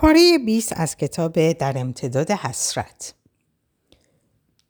پاره 0.00 0.38
20 0.38 0.72
از 0.76 0.96
کتاب 0.96 1.52
در 1.52 1.78
امتداد 1.78 2.30
حسرت 2.30 3.14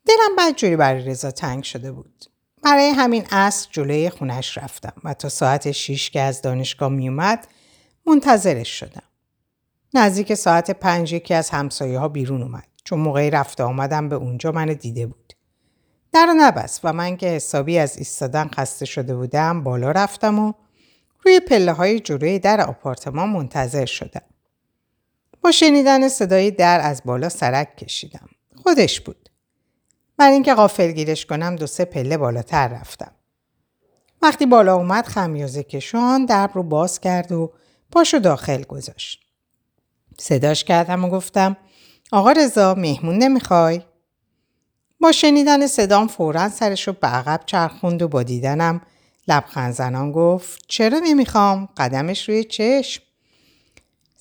دلم 0.07 0.35
بدجوری 0.37 0.75
برای 0.75 1.05
رضا 1.05 1.31
تنگ 1.31 1.63
شده 1.63 1.91
بود. 1.91 2.25
برای 2.63 2.89
همین 2.89 3.25
عصر 3.31 3.67
جلوی 3.71 4.09
خونش 4.09 4.57
رفتم 4.57 4.93
و 5.03 5.13
تا 5.13 5.29
ساعت 5.29 5.71
6 5.71 6.09
که 6.09 6.21
از 6.21 6.41
دانشگاه 6.41 6.89
میومد 6.89 7.47
منتظرش 8.07 8.79
شدم. 8.79 9.03
نزدیک 9.93 10.33
ساعت 10.33 10.71
پنج 10.71 11.13
یکی 11.13 11.33
از 11.33 11.49
همسایه 11.49 11.99
ها 11.99 12.07
بیرون 12.07 12.41
اومد 12.41 12.67
چون 12.83 12.99
موقعی 12.99 13.29
رفته 13.29 13.63
آمدم 13.63 14.09
به 14.09 14.15
اونجا 14.15 14.51
منو 14.51 14.73
دیده 14.73 15.05
بود. 15.07 15.33
در 16.13 16.33
نبست 16.37 16.79
و 16.83 16.93
من 16.93 17.17
که 17.17 17.27
حسابی 17.27 17.77
از 17.77 17.97
ایستادن 17.97 18.47
خسته 18.47 18.85
شده 18.85 19.15
بودم 19.15 19.63
بالا 19.63 19.91
رفتم 19.91 20.39
و 20.39 20.53
روی 21.25 21.39
پله 21.39 21.71
های 21.71 21.99
جلوی 21.99 22.39
در 22.39 22.61
آپارتمان 22.61 23.29
منتظر 23.29 23.85
شدم. 23.85 24.30
با 25.41 25.51
شنیدن 25.51 26.07
صدای 26.07 26.51
در 26.51 26.79
از 26.83 27.01
بالا 27.05 27.29
سرک 27.29 27.77
کشیدم. 27.77 28.29
خودش 28.63 29.01
بود. 29.01 29.29
برای 30.17 30.33
اینکه 30.33 30.53
غافل 30.53 30.91
گیرش 30.91 31.25
کنم 31.25 31.55
دو 31.55 31.67
سه 31.67 31.85
پله 31.85 32.17
بالاتر 32.17 32.67
رفتم. 32.67 33.11
وقتی 34.21 34.45
بالا 34.45 34.75
اومد 34.75 35.05
خمیازه 35.05 35.63
کشان 35.63 36.25
درب 36.25 36.51
رو 36.53 36.63
باز 36.63 36.99
کرد 36.99 37.31
و 37.31 37.53
پاشو 37.91 38.19
داخل 38.19 38.63
گذاشت. 38.63 39.21
صداش 40.19 40.63
کردم 40.63 41.05
و 41.05 41.09
گفتم 41.09 41.57
آقا 42.11 42.31
رضا 42.31 42.75
مهمون 42.75 43.17
نمی‌خوای؟ 43.17 43.81
با 44.99 45.11
شنیدن 45.11 45.67
صدام 45.67 46.07
فورا 46.07 46.49
سرش 46.49 46.87
رو 46.87 46.93
به 47.01 47.07
عقب 47.07 47.41
چرخوند 47.45 48.01
و 48.01 48.07
با 48.07 48.23
دیدنم 48.23 48.81
لبخند 49.27 49.73
زنان 49.73 50.11
گفت 50.11 50.65
چرا 50.67 50.99
نمی‌خوام؟ 50.99 51.69
قدمش 51.77 52.29
روی 52.29 52.43
چشم. 52.43 53.03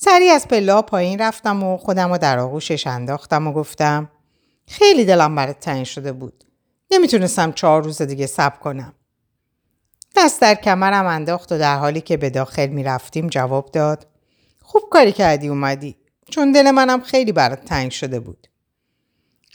سری 0.02 0.30
از 0.30 0.48
پلا 0.48 0.82
پایین 0.82 1.18
رفتم 1.18 1.62
و 1.62 1.77
خودم 1.77 2.10
رو 2.10 2.18
در 2.18 2.38
آغوشش 2.38 2.86
انداختم 2.86 3.46
و 3.46 3.52
گفتم 3.52 4.10
خیلی 4.66 5.05
دلم 5.05 5.34
برات 5.34 5.61
تنگ 5.61 5.86
شده 5.86 6.12
بود. 6.12 6.44
نمی‌تونستم 6.91 7.52
چهار 7.52 7.84
روز 7.84 8.02
دیگه 8.02 8.27
صبر 8.27 8.58
کنم. 8.58 8.94
دست 10.16 10.41
در 10.41 10.55
کمرم 10.55 11.06
انداخت 11.06 11.52
و 11.52 11.58
در 11.58 11.77
حالی 11.78 12.00
که 12.00 12.16
به 12.16 12.30
داخل 12.30 12.66
می‌رفتیم 12.66 13.27
جواب 13.27 13.70
داد 13.70 14.06
خوب 14.62 14.83
کاری 14.91 15.12
کردی 15.12 15.48
اومدی 15.48 15.97
چون 16.30 16.53
دل 16.53 16.70
منم 16.70 17.00
خیلی 17.00 17.32
برات 17.32 17.64
تنگ 17.64 17.91
شده 17.91 18.20
بود. 18.20 18.47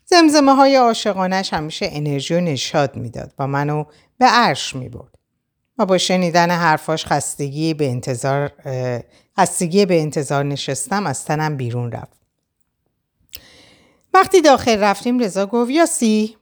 زمزمه 0.06 0.56
های 0.56 0.76
عاشقانش 0.76 1.54
همیشه 1.54 1.90
انرژی 1.92 2.36
و 2.36 2.40
نشاد 2.40 2.96
می‌داد 2.96 3.34
و 3.40 3.48
منو 3.48 3.84
به 4.18 4.26
عرش 4.26 4.76
می 4.76 4.90
برد. 4.90 5.15
و 5.78 5.86
با 5.86 5.98
شنیدن 5.98 6.52
حرفاش 6.52 7.06
خستگی 7.06 7.74
به 7.74 7.90
انتظار 7.90 8.52
خستگی 9.40 9.86
به 9.86 10.02
انتظار 10.02 10.44
نشستم 10.44 11.06
از 11.06 11.26
تنم 11.26 11.58
بیرون 11.58 11.92
رفت. 11.92 12.22
وقتی 14.14 14.42
داخل 14.42 14.80
رفتیم 14.80 15.20
رضا 15.20 15.46
گفت 15.46 15.72
یاسی 15.72 16.38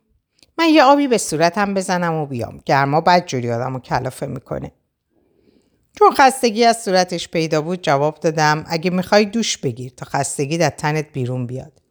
من 0.57 0.69
یه 0.69 0.83
آبی 0.83 1.07
به 1.07 1.17
صورتم 1.17 1.73
بزنم 1.73 2.13
و 2.13 2.25
بیام. 2.25 2.59
گرما 2.65 3.01
بد 3.01 3.25
جوری 3.25 3.51
آدم 3.51 3.75
و 3.75 3.79
کلافه 3.79 4.25
می‌کنه. 4.25 4.71
چون 5.99 6.11
خستگی 6.11 6.65
از 6.65 6.83
صورتش 6.83 7.29
پیدا 7.29 7.61
بود 7.61 7.81
جواب 7.81 8.19
دادم 8.19 8.65
اگه 8.67 8.91
می‌خوای 8.91 9.25
دوش 9.25 9.57
بگیر 9.57 9.91
تا 9.97 10.05
خستگی 10.05 10.57
در 10.57 10.69
تنت 10.69 11.05
بیرون 11.13 11.47
بیاد. 11.47 11.81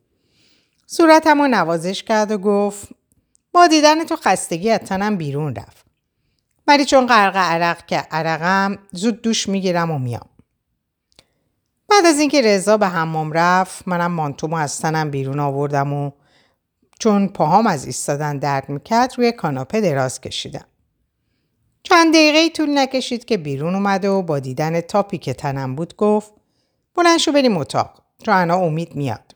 صورتم 0.87 1.43
رو 1.43 1.49
نوازش 1.49 2.03
کرد 2.03 2.31
و 2.31 2.39
گفت 2.39 2.89
با 3.53 3.67
دیدن 3.67 4.05
تو 4.05 4.17
خستگی 4.17 4.71
از 4.71 4.81
تنم 4.81 5.17
بیرون 5.17 5.55
رفت. 5.55 5.82
ولی 6.67 6.85
چون 6.85 7.07
غرق 7.07 7.37
عرق 7.37 7.87
که 7.87 7.97
عرقم 7.97 8.79
زود 8.93 9.23
دوش 9.23 9.49
می‌گیرم 9.49 9.91
و 9.91 9.99
میام 9.99 10.29
بعد 11.89 12.07
از 12.07 12.19
اینکه 12.19 12.43
رضا 12.43 12.77
به 12.77 12.89
حمام 12.89 13.33
رفت 13.33 13.89
منم 13.89 14.13
مانتومو 14.13 14.57
از 14.57 14.81
تنم 14.81 15.11
بیرون 15.11 15.41
آوردم 15.41 15.93
و 15.93 16.11
چون 16.99 17.29
پاهام 17.29 17.67
از 17.67 17.87
ایستادن 17.87 18.39
درد 18.39 18.69
می‌کرد 18.69 19.15
روی 19.17 19.33
کاناپه 19.33 19.81
دراز 19.81 20.21
کشیدم. 20.21 20.65
چند 21.83 22.15
دقیقه 22.15 22.49
طول 22.49 22.79
نکشید 22.79 23.25
که 23.25 23.37
بیرون 23.37 23.75
اومده 23.75 24.09
و 24.09 24.23
با 24.23 24.39
دیدن 24.39 24.81
تاپی 24.81 25.19
که 25.19 25.35
تنم 25.35 25.75
بود 25.75 25.97
گفت 25.97 26.33
بلند 26.95 27.19
شو 27.19 27.33
بریم 27.33 27.57
اتاق 27.57 28.03
چون 28.25 28.35
انا 28.35 28.57
امید 28.57 28.95
میاد. 28.95 29.35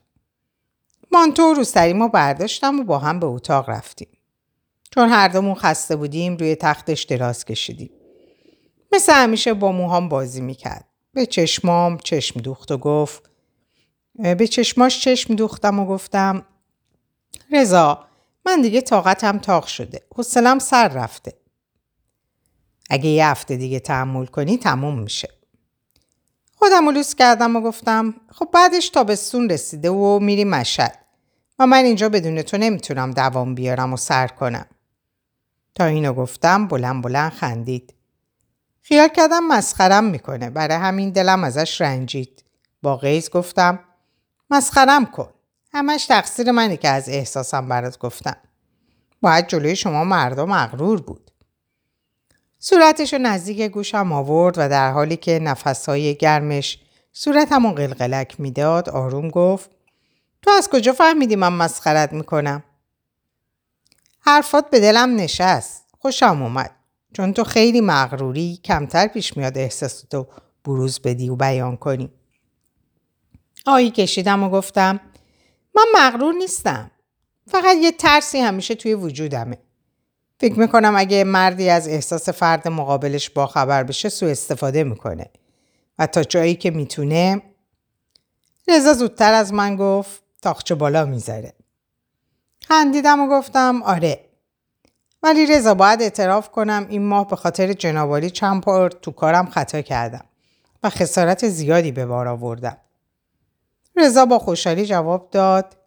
مانتو 1.11 1.53
رو 1.53 1.63
سریمو 1.63 2.07
برداشتم 2.07 2.79
و 2.79 2.83
با 2.83 2.99
هم 2.99 3.19
به 3.19 3.25
اتاق 3.25 3.69
رفتیم. 3.69 4.16
چون 4.91 5.09
هر 5.09 5.27
دومون 5.27 5.55
خسته 5.55 5.95
بودیم 5.95 6.37
روی 6.37 6.55
تختش 6.55 7.03
دراز 7.03 7.45
کشیدیم. 7.45 7.89
مثل 8.91 9.13
همیشه 9.13 9.53
با 9.53 9.71
موهام 9.71 10.09
بازی 10.09 10.41
می‌کرد. 10.41 10.85
به 11.13 11.25
چشمام 11.25 11.97
چشم 11.97 12.39
دوخت 12.39 12.71
و 12.71 12.77
گفت 12.77 13.29
به 14.37 14.47
چشماش 14.47 15.01
چشم 15.01 15.35
دوختم 15.35 15.79
و 15.79 15.85
گفتم 15.85 16.45
رضا 17.51 18.05
من 18.45 18.61
دیگه 18.61 18.81
طاقتم 18.81 19.37
تاق 19.37 19.65
شده. 19.65 20.01
حوصلم 20.15 20.59
سر 20.59 20.87
رفته. 20.87 21.33
اگه 22.89 23.09
یه 23.09 23.27
هفته 23.27 23.55
دیگه 23.55 23.79
تحمل 23.79 24.25
کنی 24.25 24.57
تموم 24.57 24.99
میشه. 24.99 25.29
خودم 26.55 26.89
لوس 26.89 27.15
کردم 27.15 27.55
و 27.55 27.61
گفتم 27.61 28.13
خب 28.31 28.49
بعدش 28.53 28.89
تابستون 28.89 29.49
رسیده 29.49 29.89
و 29.89 30.19
میری 30.19 30.43
مشهد. 30.43 30.99
و 31.59 31.67
من 31.67 31.85
اینجا 31.85 32.09
بدون 32.09 32.41
تو 32.41 32.57
نمی‌تونم 32.57 33.11
دوام 33.11 33.55
بیارم 33.55 33.93
و 33.93 33.97
سر 33.97 34.27
کنم. 34.27 34.65
تا 35.77 35.85
اینو 35.85 36.13
گفتم 36.13 36.67
بلند 36.67 37.03
بلند 37.03 37.31
خندید. 37.31 37.93
خیال 38.81 39.07
کردم 39.07 39.47
مسخرم 39.47 40.03
می‌کنه. 40.03 40.49
برای 40.49 40.77
همین 40.77 41.09
دلم 41.09 41.43
ازش 41.43 41.81
رنجید. 41.81 42.43
با 42.81 42.97
قیز 42.97 43.29
گفتم 43.29 43.79
مسخرم 44.49 45.05
کن. 45.05 45.29
همش 45.73 46.05
تقصیر 46.05 46.51
منی 46.51 46.77
که 46.77 46.89
از 46.89 47.09
احساسم 47.09 47.69
برات 47.69 47.99
گفتم. 47.99 48.37
باید 49.21 49.47
جلوی 49.47 49.75
شما 49.75 50.03
مردم 50.03 50.49
مغرور 50.49 51.01
بود. 51.01 51.31
صورتش 52.59 53.13
رو 53.13 53.19
نزدیک 53.19 53.61
گوشم 53.61 54.11
آورد 54.11 54.55
و 54.57 54.69
در 54.69 54.91
حالی 54.91 55.17
که 55.17 55.39
نفسهای 55.39 56.15
گرمش 56.15 56.79
صورتمو 57.13 57.71
قلقلک 57.71 58.39
می‌داد 58.39 58.89
آروم 58.89 59.29
گفت 59.29 59.69
تو 60.41 60.51
از 60.51 60.69
کجا 60.69 60.93
فهمیدی 60.93 61.35
من 61.35 61.53
مسخرت 61.53 62.13
می‌کنم؟ 62.13 62.63
حرفات 64.27 64.69
به 64.69 64.79
دلم 64.79 65.15
نشست. 65.15 65.85
خوشم 65.99 66.41
اومد. 66.41 66.71
چون 67.13 67.33
تو 67.33 67.43
خیلی 67.43 67.81
مغروری 67.81 68.59
کمتر 68.63 69.07
پیش 69.07 69.37
میاد 69.37 69.57
احساساتو 69.57 70.27
بروز 70.65 70.99
بدی 70.99 71.29
و 71.29 71.35
بیان 71.35 71.77
کنی. 71.77 72.11
آیی 73.65 73.91
کشیدم 73.91 74.43
و 74.43 74.49
گفتم 74.49 74.99
من 75.75 75.83
مغرور 75.95 76.33
نیستم. 76.33 76.91
فقط 77.47 77.77
یه 77.81 77.91
ترسی 77.91 78.39
همیشه 78.39 78.75
توی 78.75 78.93
وجودمه. 78.93 79.57
فکر 80.39 80.59
می‌کنم 80.59 80.95
اگه 80.97 81.23
مردی 81.23 81.69
از 81.69 81.87
احساس 81.87 82.29
فرد 82.29 82.67
مقابلش 82.67 83.29
باخبر 83.29 83.83
بشه 83.83 84.09
سو 84.09 84.25
استفاده 84.25 84.83
می‌کنه. 84.83 85.29
و 85.99 86.07
تا 86.07 86.23
جایی 86.23 86.55
که 86.55 86.71
می‌تونه 86.71 87.41
رضا 88.67 88.93
زودتر 88.93 89.33
از 89.33 89.53
من 89.53 89.75
گفت 89.75 90.21
تاخچه 90.41 90.75
بالا 90.75 91.05
می‌ذاره. 91.05 91.53
خندیدم 92.67 93.19
و 93.19 93.27
گفتم 93.29 93.83
آره 93.83 94.25
ولی 95.23 95.45
رضا 95.45 95.73
باید 95.73 96.01
اعتراف 96.01 96.49
کنم 96.49 96.85
این 96.89 97.05
ماه 97.05 97.27
به 97.27 97.35
خاطر 97.35 97.73
جنابالی 97.73 98.29
چند 98.29 98.65
بار 98.65 98.89
تو 98.89 99.11
کارم 99.11 99.45
خطا 99.45 99.81
کردم 99.81 100.25
و 100.83 100.89
خسارت 100.89 101.47
زیادی 101.47 101.91
به 101.91 102.05
بار 102.05 102.27
آوردم. 102.27 102.77
رضا 103.95 104.25
با 104.25 104.39
خوشحالی 104.39 104.85
جواب 104.85 105.29
داد 105.31 105.77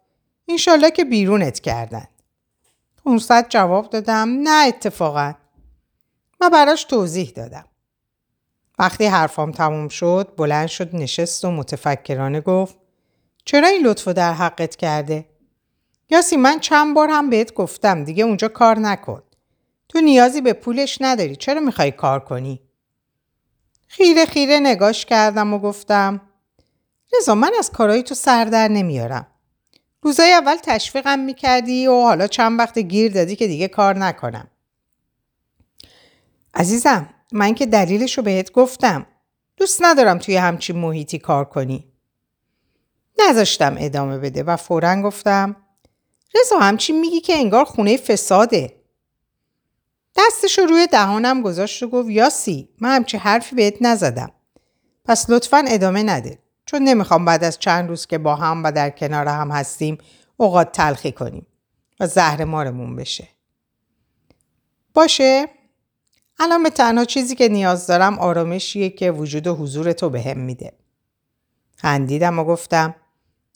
اینشالله 0.45 0.91
که 0.91 1.05
بیرونت 1.05 1.59
کردن. 1.59 2.07
اونصد 3.03 3.49
جواب 3.49 3.89
دادم 3.89 4.29
نه 4.43 4.67
اتفاقا. 4.67 5.33
و 6.39 6.49
براش 6.49 6.83
توضیح 6.83 7.33
دادم. 7.35 7.65
وقتی 8.79 9.05
حرفام 9.05 9.51
تموم 9.51 9.87
شد 9.87 10.33
بلند 10.37 10.67
شد 10.67 10.95
نشست 10.95 11.45
و 11.45 11.51
متفکرانه 11.51 12.41
گفت 12.41 12.75
چرا 13.45 13.67
این 13.67 13.85
لطفو 13.85 14.13
در 14.13 14.33
حقت 14.33 14.75
کرده؟ 14.75 15.30
یاسی 16.11 16.37
من 16.37 16.59
چند 16.59 16.95
بار 16.95 17.09
هم 17.09 17.29
بهت 17.29 17.53
گفتم 17.53 18.03
دیگه 18.03 18.23
اونجا 18.23 18.47
کار 18.47 18.79
نکن. 18.79 19.23
تو 19.89 20.01
نیازی 20.01 20.41
به 20.41 20.53
پولش 20.53 20.97
نداری. 21.01 21.35
چرا 21.35 21.61
می‌خوای 21.61 21.91
کار 21.91 22.19
کنی؟ 22.19 22.61
خیره 23.87 24.25
خیره 24.25 24.59
نگاش 24.59 25.05
کردم 25.05 25.53
و 25.53 25.59
گفتم 25.59 26.21
رضا 27.17 27.35
من 27.35 27.51
از 27.59 27.71
کارهای 27.71 28.03
تو 28.03 28.15
سر 28.15 28.45
در 28.45 28.67
نمیارم. 28.67 29.27
روزای 30.01 30.33
اول 30.33 30.55
تشویقم 30.55 31.19
می‌کردی 31.19 31.87
و 31.87 32.01
حالا 32.01 32.27
چند 32.27 32.59
وقت 32.59 32.79
گیر 32.79 33.11
دادی 33.11 33.35
که 33.35 33.47
دیگه 33.47 33.67
کار 33.67 33.97
نکنم. 33.97 34.47
عزیزم 36.53 37.09
من 37.31 37.53
که 37.53 37.65
دلیلش 37.65 38.17
رو 38.17 38.23
بهت 38.23 38.51
گفتم. 38.51 39.05
دوست 39.57 39.79
ندارم 39.83 40.17
توی 40.17 40.35
همچین 40.35 40.77
محیطی 40.77 41.19
کار 41.19 41.45
کنی. 41.45 41.91
نذاشتم 43.19 43.75
ادامه 43.79 44.17
بده 44.17 44.43
و 44.43 44.55
فورا 44.55 45.01
گفتم 45.01 45.55
رضا 46.35 46.59
همچین 46.59 46.99
میگی 46.99 47.21
که 47.21 47.33
انگار 47.35 47.65
خونه 47.65 47.97
فساده. 47.97 48.81
دستش 50.15 50.59
رو 50.59 50.65
روی 50.65 50.87
دهانم 50.87 51.41
گذاشت 51.41 51.83
و 51.83 51.87
گفت 51.89 52.09
یاسی 52.09 52.69
من 52.81 52.95
همچی 52.95 53.17
حرفی 53.17 53.55
بهت 53.55 53.75
نزدم. 53.81 54.31
پس 55.05 55.29
لطفا 55.29 55.65
ادامه 55.67 56.03
نده. 56.03 56.39
چون 56.65 56.81
نمی‌خوام 56.81 57.25
بعد 57.25 57.43
از 57.43 57.59
چند 57.59 57.89
روز 57.89 58.07
که 58.07 58.17
با 58.17 58.35
هم 58.35 58.63
و 58.63 58.71
در 58.71 58.89
کنار 58.89 59.27
هم 59.27 59.51
هستیم 59.51 59.97
اوقات 60.37 60.71
تلخی 60.71 61.11
کنیم 61.11 61.47
و 61.99 62.07
زهر 62.07 62.43
مارمون 62.43 62.95
بشه. 62.95 63.27
باشه؟ 64.93 65.47
الان 66.39 66.63
به 66.63 66.69
تنها 66.69 67.05
چیزی 67.05 67.35
که 67.35 67.49
نیاز 67.49 67.87
دارم 67.87 68.19
آرامشیه 68.19 68.89
که 68.89 69.11
وجود 69.11 69.47
و 69.47 69.55
حضور 69.55 69.93
تو 69.93 70.09
به 70.09 70.21
هم 70.21 70.37
میده. 70.37 70.73
خندیدم 71.75 72.39
و 72.39 72.43
گفتم 72.43 72.95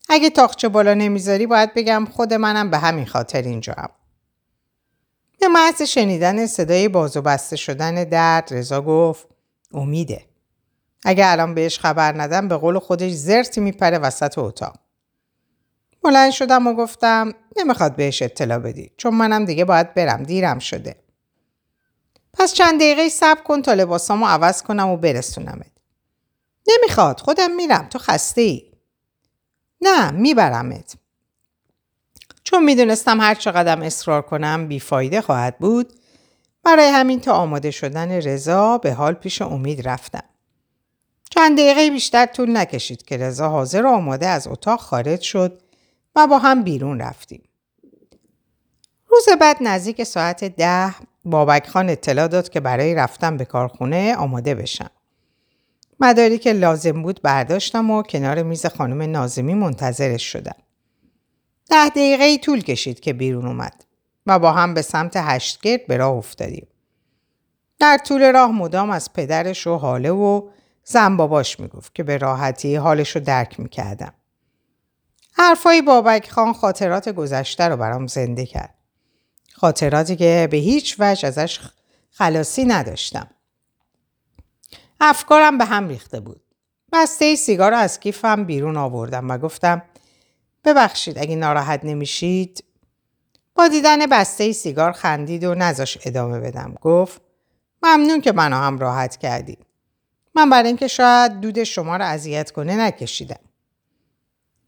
اگه 0.10 0.30
تاخچه 0.30 0.70
بالا 0.70 0.94
نمی‌ذاری 0.94 1.48
باید 1.48 1.74
بگم 1.74 2.08
خود 2.12 2.34
منم 2.34 2.70
به 2.70 2.78
همین 2.78 3.06
خاطر 3.06 3.42
اینجا 3.42 3.74
هم. 3.78 3.90
به 5.40 5.48
محض 5.48 5.82
شنیدن 5.82 6.48
صدای 6.48 6.88
باز 6.88 7.18
و 7.18 7.22
بسته 7.22 7.56
شدن 7.56 8.04
درد 8.04 8.48
رضا 8.52 8.82
گفت 8.82 9.28
امیده. 9.72 10.26
اگه 11.06 11.28
الان 11.28 11.54
بهش 11.54 11.80
خبر 11.80 12.22
ندم 12.22 12.48
به 12.48 12.58
قول 12.58 12.80
خودش 12.80 13.12
زرتی 13.12 13.62
میپره 13.62 13.98
وسط 13.98 14.38
اتاق. 14.38 14.76
بلند 16.04 16.32
شدم 16.32 16.68
و 16.68 16.74
گفتم 16.74 17.34
نمی‌خواد 17.58 17.96
بهش 17.96 18.22
اطلاع 18.22 18.60
بدی 18.60 18.92
چون 18.98 19.14
منم 19.14 19.46
دیگه 19.46 19.66
باید 19.66 19.94
برم 19.94 20.24
دیرم 20.24 20.60
شده. 20.60 20.96
پس 22.34 22.54
چند 22.54 22.80
دقیقه 22.80 23.10
صبر 23.10 23.42
کن 23.42 23.62
تا 23.62 23.74
لباسامو 23.74 24.28
عوض 24.28 24.62
کنم 24.62 24.90
و 24.90 24.98
برسونمت. 24.98 25.72
نمی‌خواد 26.68 27.20
خودم 27.20 27.56
میرم 27.56 27.88
تو 27.90 28.00
خسته 28.00 28.42
ای. 28.42 28.75
نه 29.86 30.12
میبرمت. 30.12 30.96
چون 32.44 32.64
می‌دونستم 32.64 33.22
هر 33.22 33.36
چقدر 33.36 33.84
اصرار 33.84 34.22
کنم 34.22 34.68
بیفایده 34.68 35.22
خواهد 35.22 35.58
بود 35.58 35.94
برای 36.64 36.88
همین 36.88 37.20
تا 37.20 37.34
آماده 37.34 37.72
شدن 37.72 38.12
رضا 38.12 38.78
به 38.78 38.94
حال 38.94 39.14
پیش 39.14 39.42
امید 39.42 39.88
رفتم. 39.88 40.24
چند 41.30 41.58
دقیقه 41.58 41.90
بیشتر 41.90 42.26
طول 42.26 42.58
نکشید 42.58 43.04
که 43.04 43.18
رضا 43.18 43.50
حاضر 43.50 43.86
و 43.86 43.90
آماده 43.90 44.28
از 44.28 44.48
اتاق 44.48 44.80
خارج 44.80 45.22
شد 45.22 45.62
و 46.16 46.28
با 46.28 46.38
هم 46.38 46.64
بیرون 46.64 47.02
رفتیم. 47.02 47.42
روز 49.08 49.26
بعد 49.42 49.58
نزدیک 49.62 50.04
ساعت 50.04 50.44
ده 50.44 50.96
بابک 51.26 51.68
خان 51.68 51.90
اطلاع 51.90 52.28
داد 52.28 52.50
که 52.50 52.60
برای 52.60 52.96
رفتن 52.96 53.38
به 53.38 53.46
کارخونه 53.46 54.16
آماده 54.16 54.56
بشم. 54.56 54.90
مداری 56.00 56.38
که 56.38 56.54
لازم 56.54 57.02
بود 57.02 57.22
برداشتم 57.22 57.92
و 57.92 58.04
کنار 58.04 58.44
میز 58.44 58.66
خانم 58.66 59.02
نازمی 59.02 59.54
منتظرش 59.54 60.24
شدم. 60.24 60.56
ده 61.70 61.90
دقیقه 61.90 62.38
طول 62.38 62.62
کشید 62.62 63.00
که 63.00 63.14
بیرون 63.14 63.46
اومد 63.46 63.86
و 64.26 64.40
با 64.40 64.52
هم 64.52 64.74
به 64.74 64.82
سمت 64.82 65.14
هشتگرد 65.16 65.88
به 65.88 65.98
راه 65.98 66.14
افتادیم. 66.14 66.68
در 67.80 67.98
طول 68.06 68.32
راه 68.34 68.52
مدام 68.52 68.90
از 68.90 69.14
پدرش 69.14 69.68
و 69.68 69.76
حاله 69.76 70.12
و 70.12 70.50
زن 70.84 71.18
باباش 71.18 71.60
می‌گفت 71.60 71.96
که 71.96 72.04
به 72.04 72.18
راحتی 72.18 72.76
حالش 72.76 73.10
رو 73.10 73.22
درک 73.22 73.60
می‌کردم. 73.60 74.14
حرفای 75.34 75.82
بابک 75.82 76.30
خان 76.30 76.54
خاطرات 76.54 77.10
گذشته 77.10 77.64
رو 77.68 77.78
برام 77.78 78.08
زنده 78.08 78.46
کرد. 78.46 78.74
خاطراتی 79.54 80.16
که 80.16 80.48
به 80.52 80.58
هیچ 80.58 80.96
وجه 81.00 81.28
ازش 81.28 81.60
خلاصی 82.12 82.66
نداشتم. 82.66 83.28
افکارم 85.00 85.58
به 85.58 85.66
هم 85.66 85.88
ریخته 85.88 86.20
بود. 86.20 86.42
بسته 86.94 87.36
سیگار 87.36 87.72
رو 87.72 87.78
از 87.78 88.00
کیفم 88.00 88.44
بیرون 88.44 88.78
آوردم 88.78 89.30
و 89.30 89.38
گفتم 89.38 89.82
ببخشید 90.64 91.20
اگه 91.20 91.36
ناراحت 91.36 91.80
نمیشید. 91.84 92.64
با 93.56 93.68
دیدن 93.68 94.06
بسته 94.06 94.52
سیگار 94.52 94.92
خندید 94.92 95.44
و 95.44 95.56
نزاش 95.56 95.98
ادامه 96.06 96.40
بدم. 96.40 96.76
گفت 96.82 97.22
ممنون 97.84 98.22
که 98.22 98.32
منو 98.32 98.56
هم 98.56 98.80
راحت 98.80 99.18
کردید. 99.18 99.66
من 100.36 100.50
برای 100.50 100.68
اینکه 100.68 100.88
شاید 100.88 101.40
دود 101.40 101.64
شما 101.64 101.98
رو 101.98 102.06
اذیت 102.06 102.52
کنه 102.52 102.76
نکشیدم. 102.76 103.40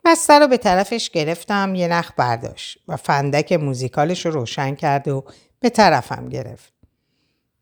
بسته 0.05 0.39
رو 0.39 0.47
به 0.47 0.57
طرفش 0.57 1.09
گرفتم 1.09 1.75
یه 1.75 1.87
نخ 1.87 2.11
برداشت 2.17 2.79
و 2.87 2.97
فندک 2.97 3.53
موزیکالش 3.53 4.25
رو 4.25 4.31
روشن 4.31 4.75
کرد 4.75 5.07
و 5.07 5.23
به 5.59 5.69
طرفم 5.69 6.29
گرفت. 6.29 6.76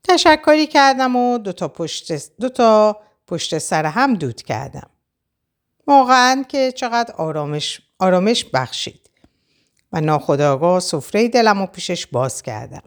تشکری 0.07 0.67
کردم 0.67 1.15
و 1.15 1.37
دو 1.37 1.51
تا 1.51 1.67
پشت, 1.67 2.11
دو 2.39 2.49
تا 2.49 3.01
پشت 3.27 3.57
سر 3.57 3.85
هم 3.85 4.13
دود 4.13 4.41
کردم 4.41 4.89
واقعا 5.87 6.45
که 6.49 6.71
چقدر 6.71 7.13
آرامش, 7.15 7.81
آرامش 7.99 8.45
بخشید 8.45 9.09
و 9.91 10.01
ناخداگاه 10.01 10.79
سفره 10.79 11.27
دلم 11.27 11.61
و 11.61 11.65
پیشش 11.65 12.07
باز 12.07 12.41
کردم. 12.41 12.83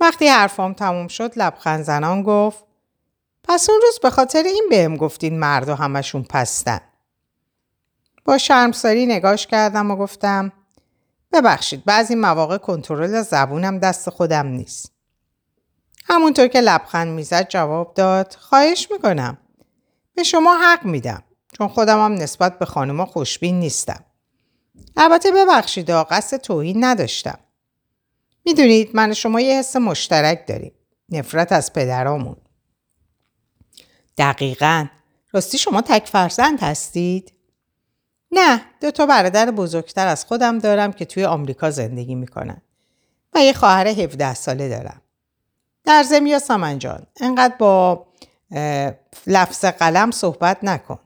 وقتی 0.00 0.28
حرفام 0.28 0.72
تموم 0.72 1.08
شد 1.08 1.32
لبخند 1.36 1.84
زنان 1.84 2.22
گفت 2.22 2.64
پس 3.44 3.70
اون 3.70 3.80
روز 3.82 3.98
به 4.02 4.10
خاطر 4.10 4.42
این 4.42 4.66
بهم 4.70 4.96
گفتین 4.96 5.38
مرد 5.38 5.68
و 5.68 5.74
همشون 5.74 6.22
پستن. 6.22 6.80
با 8.24 8.38
شرمساری 8.38 9.06
نگاش 9.06 9.46
کردم 9.46 9.90
و 9.90 9.96
گفتم 9.96 10.52
ببخشید 11.32 11.84
بعضی 11.84 12.14
مواقع 12.14 12.58
کنترل 12.58 13.22
زبونم 13.22 13.78
دست 13.78 14.10
خودم 14.10 14.46
نیست. 14.46 14.97
همونطور 16.08 16.46
که 16.46 16.60
لبخند 16.60 17.08
می‌زد 17.08 17.48
جواب 17.48 17.94
داد 17.94 18.36
خواهش 18.40 18.88
می‌کنم. 18.90 19.38
به 20.14 20.22
شما 20.22 20.56
حق 20.56 20.84
میدم. 20.84 21.22
چون 21.52 21.68
خودم 21.68 22.04
هم 22.04 22.12
نسبت 22.12 22.58
به 22.58 22.64
خانوما 22.64 23.06
خوشبین 23.06 23.60
نیستم. 23.60 24.04
البته 24.96 25.32
ببخشید 25.32 25.90
قصد 25.90 26.36
توهین 26.36 26.84
نداشتم. 26.84 27.38
می‌دونید 28.44 28.90
من 28.94 29.12
شما 29.14 29.40
یه 29.40 29.58
حس 29.58 29.76
مشترک 29.76 30.46
داریم. 30.46 30.72
نفرت 31.08 31.52
از 31.52 31.72
پدرامون. 31.72 32.36
دقیقا. 34.18 34.86
راستی 35.32 35.58
شما 35.58 35.80
تک 35.80 36.06
فرزند 36.06 36.60
هستید؟ 36.60 37.32
نه 38.30 38.60
دو 38.80 38.90
تا 38.90 39.06
برادر 39.06 39.50
بزرگتر 39.50 40.06
از 40.06 40.24
خودم 40.24 40.58
دارم 40.58 40.92
که 40.92 41.04
توی 41.04 41.24
آمریکا 41.24 41.70
زندگی 41.70 42.14
می‌کنن 42.14 42.62
و 43.34 43.38
یه 43.38 43.52
خواهر 43.52 43.88
17 43.88 44.34
ساله 44.34 44.68
دارم. 44.68 45.02
در 45.88 46.02
زمیا 46.02 46.38
سامن 46.38 46.78
جان 46.78 47.06
انقدر 47.20 47.54
با 47.58 48.06
لفظ 49.26 49.64
قلم 49.64 50.10
صحبت 50.10 50.58
نکن. 50.62 50.98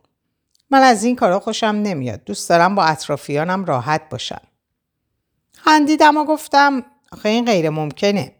من 0.70 0.82
از 0.82 1.04
این 1.04 1.16
کارا 1.16 1.40
خوشم 1.40 1.66
نمیاد. 1.66 2.24
دوست 2.24 2.48
دارم 2.48 2.74
با 2.74 2.84
اطرافیانم 2.84 3.64
راحت 3.64 4.08
باشم. 4.08 4.40
خندیدم 5.52 6.16
و 6.16 6.24
گفتم 6.24 6.84
آخه 7.12 7.28
این 7.28 7.44
غیر 7.44 7.70
ممکنه. 7.70 8.34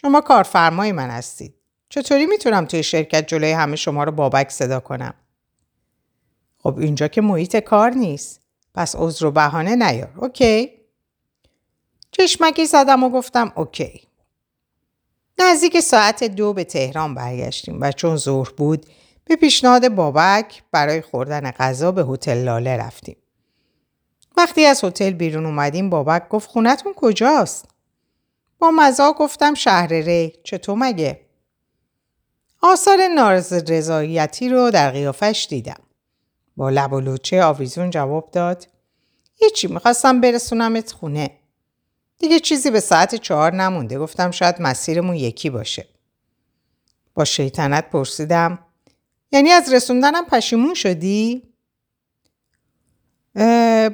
شما 0.00 0.20
کارفرمای 0.20 0.92
من 0.92 1.10
هستید. 1.10 1.54
چطوری 1.88 2.26
می‌تونم 2.26 2.64
توی 2.64 2.82
شرکت 2.82 3.26
جلوی 3.26 3.52
همه 3.52 3.76
شما 3.76 4.04
رو 4.04 4.12
بابک 4.12 4.50
صدا 4.50 4.80
کنم؟ 4.80 5.14
خب 6.58 6.78
اینجا 6.78 7.08
که 7.08 7.20
محیط 7.20 7.56
کار 7.56 7.90
نیست. 7.90 8.40
پس 8.74 8.96
عذر 8.96 9.26
و 9.26 9.30
بهانه 9.30 9.76
نیار. 9.76 10.12
اوکی؟ 10.16 10.70
چشمکی 12.12 12.66
زدم 12.66 13.04
و 13.04 13.10
گفتم 13.10 13.52
اوکی. 13.56 14.11
نزدیک 15.50 15.80
ساعت 15.80 16.24
دو 16.24 16.52
به 16.52 16.64
تهران 16.64 17.14
برگشتیم 17.14 17.78
و 17.80 17.92
چون 17.92 18.16
ظهر 18.16 18.50
بود 18.56 18.86
به 19.24 19.36
پیشنهاد 19.36 19.88
بابک 19.88 20.62
برای 20.72 21.00
خوردن 21.00 21.50
غذا 21.50 21.92
به 21.92 22.04
هتل 22.04 22.44
لاله 22.44 22.76
رفتیم. 22.76 23.16
وقتی 24.36 24.64
از 24.64 24.84
هتل 24.84 25.10
بیرون 25.10 25.46
اومدیم 25.46 25.90
بابک 25.90 26.28
گفت 26.28 26.50
خونتون 26.50 26.92
کجاست؟ 26.96 27.68
با 28.58 28.70
مزاح 28.70 29.12
گفتم 29.12 29.54
شهر 29.54 29.92
ری 29.92 30.32
چطور 30.44 30.78
مگه؟ 30.78 31.20
آثار 32.62 33.08
نارضایتی 33.08 34.48
رو 34.48 34.70
در 34.70 34.90
قیافش 34.90 35.46
دیدم. 35.50 35.80
با 36.56 36.70
لب 36.70 36.92
و 36.92 37.00
لوچه 37.00 37.42
آویزون 37.42 37.90
جواب 37.90 38.30
داد 38.30 38.68
هیچی 39.34 39.66
می‌خواستم 39.68 40.20
برسونمت 40.20 40.92
خونه. 40.92 41.41
دیگه 42.22 42.40
چیزی 42.40 42.70
به 42.70 42.80
ساعت 42.80 43.14
چهار 43.14 43.54
نمونده 43.54 43.98
گفتم 43.98 44.30
شاید 44.30 44.56
مسیرمون 44.60 45.16
یکی 45.16 45.50
باشه. 45.50 45.86
با 47.14 47.24
شیطنت 47.24 47.90
پرسیدم 47.90 48.58
یعنی 49.32 49.50
از 49.50 49.72
رسوندنم 49.72 50.24
پشیمون 50.24 50.74
شدی؟ 50.74 51.42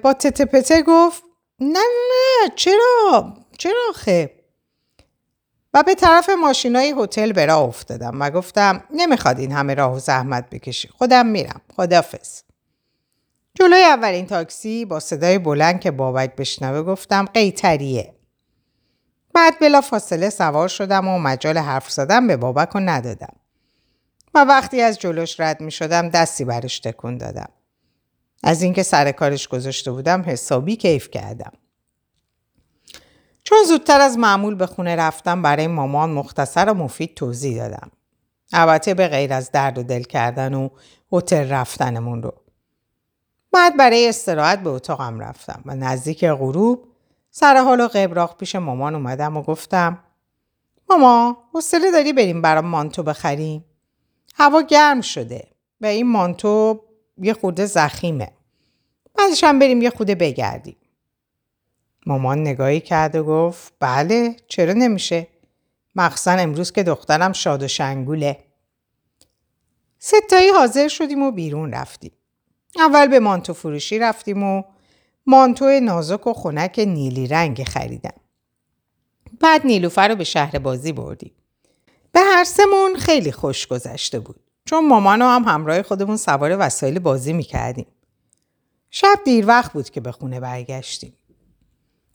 با 0.02 0.12
تته 0.12 0.44
پته 0.44 0.82
گفت 0.82 1.22
نه 1.60 1.80
نه 2.10 2.50
چرا؟ 2.56 3.34
چرا 3.58 3.80
آخه؟ 3.88 4.34
و 5.74 5.82
به 5.82 5.94
طرف 5.94 6.30
ماشینای 6.40 6.94
هتل 6.98 7.32
به 7.32 7.46
راه 7.46 7.62
افتادم 7.62 8.20
و 8.20 8.30
گفتم 8.30 8.84
نمی‌خواد 8.90 9.38
این 9.38 9.52
همه 9.52 9.74
راه 9.74 9.96
و 9.96 9.98
زحمت 9.98 10.50
بکشی 10.50 10.88
خودم 10.88 11.26
میرم 11.26 11.60
خدافز 11.76 12.42
جلوی 13.54 13.82
اولین 13.82 14.26
تاکسی 14.26 14.84
با 14.84 15.00
صدای 15.00 15.38
بلند 15.38 15.80
که 15.80 15.90
بابک 15.90 16.36
بشنوه 16.36 16.82
گفتم 16.82 17.24
قیتریه 17.24 18.17
بعد 19.34 19.58
بلا 19.60 19.80
فاصله 19.80 20.30
سوار 20.30 20.68
شدم 20.68 21.08
و 21.08 21.18
مجال 21.18 21.58
حرف 21.58 21.90
زدم 21.90 22.26
به 22.26 22.36
بابک 22.36 22.68
رو 22.68 22.80
ندادم 22.80 23.36
و 24.34 24.44
وقتی 24.44 24.80
از 24.82 24.98
جلوش 24.98 25.40
رد 25.40 25.60
می 25.60 25.70
شدم 25.70 26.08
دستی 26.08 26.44
برش 26.44 26.80
تکون 26.80 27.18
دادم. 27.18 27.48
از 28.42 28.62
اینکه 28.62 28.82
سر 28.82 29.12
کارش 29.12 29.48
گذاشته 29.48 29.90
بودم 29.90 30.22
حسابی 30.26 30.76
کیف 30.76 31.10
کردم. 31.10 31.52
چون 33.44 33.58
زودتر 33.68 34.00
از 34.00 34.18
معمول 34.18 34.54
به 34.54 34.66
خونه 34.66 34.96
رفتم 34.96 35.42
برای 35.42 35.66
مامان 35.66 36.10
مختصر 36.10 36.68
و 36.70 36.74
مفید 36.74 37.14
توضیح 37.14 37.56
دادم. 37.56 37.90
البته 38.52 38.94
به 38.94 39.08
غیر 39.08 39.32
از 39.32 39.50
درد 39.52 39.78
و 39.78 39.82
دل 39.82 40.02
کردن 40.02 40.54
و 40.54 40.68
هتل 41.12 41.48
رفتنمون 41.48 42.22
رو. 42.22 42.32
بعد 43.52 43.76
برای 43.76 44.08
استراحت 44.08 44.60
به 44.60 44.70
اتاقم 44.70 45.20
رفتم 45.20 45.62
و 45.66 45.74
نزدیک 45.74 46.24
غروب 46.24 46.84
سر 47.30 47.56
حال 47.56 47.80
و 47.80 47.88
قبراق 47.88 48.36
پیش 48.36 48.54
مامان 48.54 48.94
اومدم 48.94 49.36
و 49.36 49.42
گفتم 49.42 49.98
ماما 50.90 51.36
حوصله 51.52 51.90
داری 51.90 52.12
بریم 52.12 52.42
برام 52.42 52.66
مانتو 52.66 53.02
بخریم؟ 53.02 53.64
هوا 54.34 54.62
گرم 54.62 55.00
شده 55.00 55.48
و 55.80 55.86
این 55.86 56.06
مانتو 56.06 56.84
یه 57.18 57.32
خورده 57.32 57.66
زخیمه. 57.66 58.32
بعدش 59.14 59.44
هم 59.44 59.58
بریم 59.58 59.82
یه 59.82 59.90
خورده 59.90 60.14
بگردیم. 60.14 60.76
مامان 62.06 62.38
نگاهی 62.38 62.80
کرد 62.80 63.16
و 63.16 63.24
گفت 63.24 63.72
بله 63.80 64.36
چرا 64.48 64.72
نمیشه؟ 64.72 65.26
مخصوصا 65.94 66.30
امروز 66.30 66.72
که 66.72 66.82
دخترم 66.82 67.32
شاد 67.32 67.62
و 67.62 67.68
شنگوله. 67.68 68.44
ستایی 69.98 70.48
حاضر 70.48 70.88
شدیم 70.88 71.22
و 71.22 71.30
بیرون 71.30 71.72
رفتیم. 71.72 72.12
اول 72.76 73.06
به 73.06 73.20
مانتو 73.20 73.52
فروشی 73.52 73.98
رفتیم 73.98 74.42
و 74.42 74.62
مانتو 75.30 75.80
نازک 75.80 76.26
و 76.26 76.32
خنک 76.32 76.78
نیلی 76.78 77.26
رنگ 77.26 77.64
خریدم 77.64 78.20
بعد 79.40 79.66
نیلوفر 79.66 80.08
رو 80.08 80.16
به 80.16 80.24
شهر 80.24 80.58
بازی 80.58 80.92
بردیم. 80.92 81.32
به 82.12 82.20
هر 82.20 82.44
سمون 82.44 82.96
خیلی 82.98 83.32
خوش 83.32 83.66
گذشته 83.66 84.18
بود. 84.18 84.40
چون 84.64 84.88
مامان 84.88 85.22
هم 85.22 85.44
همراه 85.44 85.82
خودمون 85.82 86.16
سوار 86.16 86.56
وسایل 86.58 86.98
بازی 86.98 87.32
می‌کردیم. 87.32 87.86
شب 88.90 89.18
دیر 89.24 89.46
وقت 89.46 89.72
بود 89.72 89.90
که 89.90 90.00
به 90.00 90.12
خونه 90.12 90.40
برگشتیم. 90.40 91.12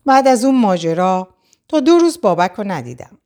بعد 0.05 0.27
از 0.27 0.46
اون 0.46 0.62
ماجرا 0.62 1.27
تا 1.67 1.79
دو 1.79 1.98
روز 1.98 2.22
بابک 2.22 2.51
رو 2.51 2.63
ندیدم. 2.63 3.17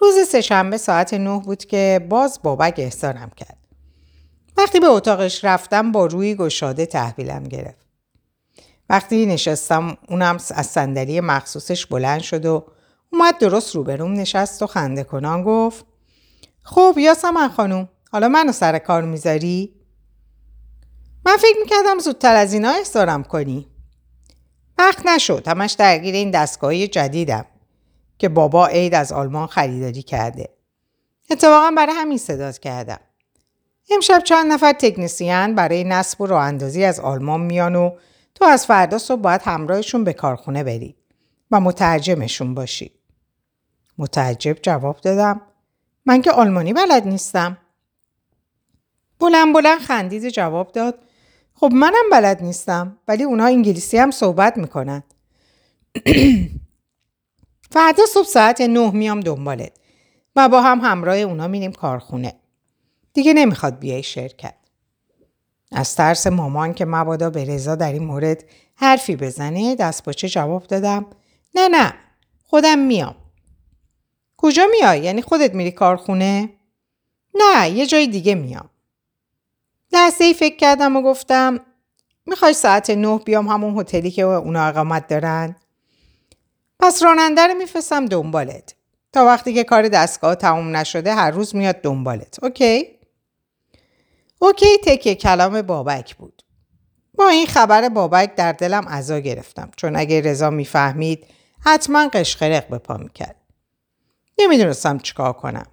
روز 0.00 0.28
سهشنبه 0.28 0.76
ساعت 0.76 1.14
نه 1.14 1.40
بود 1.40 1.64
که 1.64 2.06
باز 2.10 2.40
بابک 2.42 2.74
احسانم 2.78 3.30
کرد. 3.36 3.58
وقتی 4.56 4.80
به 4.80 4.86
اتاقش 4.86 5.44
رفتم 5.44 5.92
با 5.92 6.06
روی 6.06 6.34
گشاده 6.34 6.86
تحویلم 6.86 7.44
گرفت. 7.44 7.85
وقتی 8.90 9.26
نشستم 9.26 9.96
اونم 10.08 10.38
از 10.54 10.66
صندلی 10.66 11.20
مخصوصش 11.20 11.86
بلند 11.86 12.20
شد 12.20 12.46
و 12.46 12.66
اومد 13.12 13.38
درست 13.38 13.76
روبروم 13.76 14.12
نشست 14.12 14.62
و 14.62 14.66
خنده 14.66 15.04
کنان 15.04 15.42
گفت 15.42 15.84
خب 16.62 16.94
یاسمن 16.98 17.48
خانوم 17.48 17.88
حالا 18.12 18.28
منو 18.28 18.52
سر 18.52 18.78
کار 18.78 19.02
می‌ذاری؟ 19.02 19.74
من 21.26 21.36
فکر 21.36 21.56
می‌کردم 21.62 21.98
زودتر 21.98 22.36
از 22.36 22.52
اینا 22.52 22.70
احضارم 22.70 23.22
کنی. 23.22 23.66
وقت 24.78 25.06
نشد 25.06 25.48
همش 25.48 25.72
درگیر 25.72 26.14
این 26.14 26.30
دستگاهی 26.30 26.88
جدیدم 26.88 27.44
که 28.18 28.28
بابا 28.28 28.66
عید 28.66 28.94
از 28.94 29.12
آلمان 29.12 29.46
خریداری 29.46 30.02
کرده. 30.02 30.48
اتفاقا 31.30 31.70
برای 31.76 31.94
همین 31.94 32.18
صدات 32.18 32.58
کردم. 32.58 33.00
امشب 33.90 34.22
چند 34.24 34.52
نفر 34.52 34.72
تکنسیان 34.72 35.54
برای 35.54 35.84
نصب 35.84 36.20
و 36.20 36.26
راه 36.26 36.44
اندازی 36.44 36.84
از 36.84 37.00
آلمان 37.00 37.40
میان 37.40 37.76
و 37.76 37.90
تو 38.36 38.44
از 38.44 38.66
فردا 38.66 38.98
صبح 38.98 39.20
باید 39.20 39.40
همراهشون 39.44 40.04
به 40.04 40.12
کارخونه 40.12 40.64
بری 40.64 40.96
و 41.50 41.60
مترجمشون 41.60 42.54
باشی. 42.54 42.92
متعجب 43.98 44.58
جواب 44.62 45.00
دادم 45.00 45.40
من 46.06 46.22
که 46.22 46.32
آلمانی 46.32 46.72
بلد 46.72 47.06
نیستم. 47.06 47.58
بلند 49.20 49.54
بلند 49.54 49.80
خندید 49.80 50.28
جواب 50.28 50.72
داد 50.72 50.98
خب 51.54 51.70
منم 51.72 52.10
بلد 52.12 52.42
نیستم 52.42 52.98
ولی 53.08 53.22
اونا 53.24 53.44
انگلیسی 53.44 53.98
هم 53.98 54.10
صحبت 54.10 54.56
می‌کنن. 54.56 55.02
فردا 57.74 58.06
صبح 58.06 58.26
ساعت 58.26 58.60
نه 58.60 58.90
میام 58.90 59.20
دنبالت 59.20 59.72
و 60.36 60.48
با 60.48 60.62
هم 60.62 60.80
همراه 60.80 61.16
اونا 61.16 61.48
میریم 61.48 61.72
کارخونه. 61.72 62.34
دیگه 63.12 63.32
نمی‌خواد 63.32 63.78
بیای 63.78 64.02
شرکت. 64.02 64.54
از 65.72 65.96
ترس 65.96 66.26
مامان 66.26 66.74
که 66.74 66.84
مبادا 66.84 67.30
به 67.30 67.44
رضا 67.44 67.74
در 67.74 67.92
این 67.92 68.04
مورد 68.04 68.44
حرفی 68.74 69.16
بزنه 69.16 69.74
دست 69.74 70.04
باچه 70.04 70.28
جواب 70.28 70.66
دادم 70.66 71.06
نه 71.54 71.68
نه 71.68 71.94
خودم 72.44 72.78
میام. 72.78 73.14
کجا 74.36 74.66
میای؟ 74.70 75.00
یعنی 75.00 75.22
خودت 75.22 75.54
میری 75.54 75.70
کارخونه؟ 75.70 76.50
نه 77.34 77.70
یه 77.70 77.86
جای 77.86 78.06
دیگه 78.06 78.34
میام. 78.34 78.70
لحظه 79.92 80.24
ای 80.24 80.34
فکر 80.34 80.56
کردم 80.56 80.96
و 80.96 81.02
گفتم 81.02 81.60
می‌خوای 82.26 82.52
ساعت 82.52 82.90
نه 82.90 83.18
بیام 83.18 83.48
همون 83.48 83.78
هتلی 83.80 84.10
که 84.10 84.22
اونا 84.22 84.66
اقامت 84.66 85.06
دارن؟ 85.06 85.56
پس 86.80 87.02
راننده 87.02 87.46
رو 87.46 87.54
میفرستم 87.54 88.06
دنبالت. 88.06 88.74
تا 89.12 89.24
وقتی 89.24 89.54
که 89.54 89.64
کار 89.64 89.88
دستگاه 89.88 90.34
تموم 90.34 90.76
نشده 90.76 91.14
هر 91.14 91.30
روز 91.30 91.56
میاد 91.56 91.80
دنبالت. 91.80 92.44
اوکی؟ 92.44 92.95
اوکی 94.38 94.78
تکه 94.84 95.14
کلام 95.14 95.62
بابک 95.62 96.16
بود. 96.16 96.42
با 97.14 97.28
این 97.28 97.46
خبر 97.46 97.88
بابک 97.88 98.34
در 98.34 98.52
دلم 98.52 98.88
عزا 98.88 99.18
گرفتم 99.18 99.70
چون 99.76 99.96
اگه 99.96 100.20
رضا 100.20 100.50
می‌فهمید 100.50 101.26
حتما 101.60 102.08
قشقرق 102.08 102.68
به 102.68 102.78
پا 102.78 102.96
می‌کرد. 102.96 103.36
نمی‌دونستم 104.38 104.98
چیکار 104.98 105.32
کنم. 105.32 105.66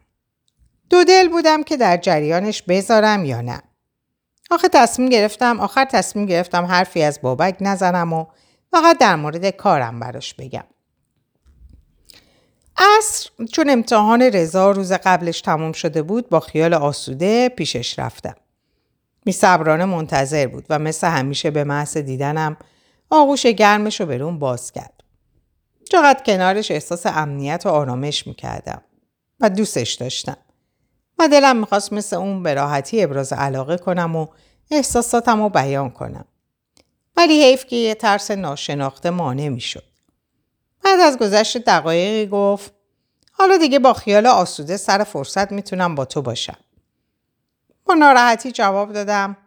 دو 0.90 1.04
دل 1.04 1.30
بودم 1.30 1.64
که 1.64 1.78
در 1.78 1.98
جریانش 1.98 2.62
بذارم 2.62 3.26
یا 3.26 3.42
نه. 3.42 3.62
آخه 4.52 4.70
تصمیم 4.70 5.10
گرفتم 5.10 5.60
آخر 5.60 5.86
تصمیم 5.86 6.26
گرفتم 6.26 6.66
حرفی 6.66 7.04
از 7.04 7.22
بابک 7.22 7.58
نزنم 7.62 8.14
و 8.14 8.26
فقط 8.72 8.98
در 8.98 9.16
مورد 9.16 9.50
کارم 9.50 10.00
براش 10.00 10.34
بگم. 10.34 10.64
اصر 12.78 13.30
چون 13.52 13.70
امتحان 13.70 14.22
رضا 14.22 14.72
روز 14.72 14.92
قبلش 14.92 15.42
تموم 15.42 15.72
شده 15.72 16.02
بود 16.02 16.30
با 16.30 16.40
خیال 16.40 16.74
آسوده 16.74 17.50
پیشش 17.50 18.00
رفتم. 18.00 18.36
می 19.26 19.32
صبرانه 19.32 19.86
منتظر 19.86 20.48
بود 20.48 20.66
و 20.70 20.80
مثل 20.80 21.08
همیشه 21.08 21.52
به 21.52 21.64
محض 21.64 21.98
دیدنم 21.98 22.58
آغوش 23.10 23.46
گرمش 23.46 24.00
رو 24.00 24.06
برون 24.06 24.40
باز 24.40 24.72
کرد. 24.72 25.04
چقدر 25.92 26.24
کنارش 26.24 26.72
احساس 26.72 27.06
امنیت 27.06 27.66
و 27.66 27.70
آرامش 27.70 28.28
می 28.28 28.34
کردم 28.34 28.82
و 29.40 29.50
دوستش 29.50 29.94
داشتم. 29.94 30.38
و 31.20 31.28
دلم 31.28 31.58
می‌خواست 31.58 31.94
مثل 31.94 32.16
اون 32.16 32.44
به 32.44 32.54
راحتی 32.54 33.04
ابراز 33.04 33.34
علاقه 33.34 33.78
کنم 33.78 34.16
و 34.16 34.28
احساساتم 34.72 35.42
رو 35.42 35.50
بیان 35.50 35.90
کنم. 35.90 36.26
ولی 37.18 37.44
حیف 37.44 37.66
که 37.66 37.76
یه 37.76 37.96
ترس 37.96 38.32
ناشناخته 38.32 39.10
مانع 39.10 39.50
می‌شد. 39.50 39.84
بعد 40.84 41.00
از 41.00 41.18
گذشت 41.18 41.58
دقایقی 41.58 42.28
گفت 42.28 42.74
حالا 43.32 43.58
دیگه 43.58 43.80
با 43.80 43.94
خیال 43.94 44.28
آسوده 44.28 44.78
سر 44.78 45.04
فرصت 45.04 45.52
می‌تونم 45.52 45.96
با 45.96 46.06
تو 46.06 46.22
باشم. 46.22 46.58
با 47.86 47.94
ناراحتی 47.94 48.52
جواب 48.52 48.94
دادم 48.94 49.38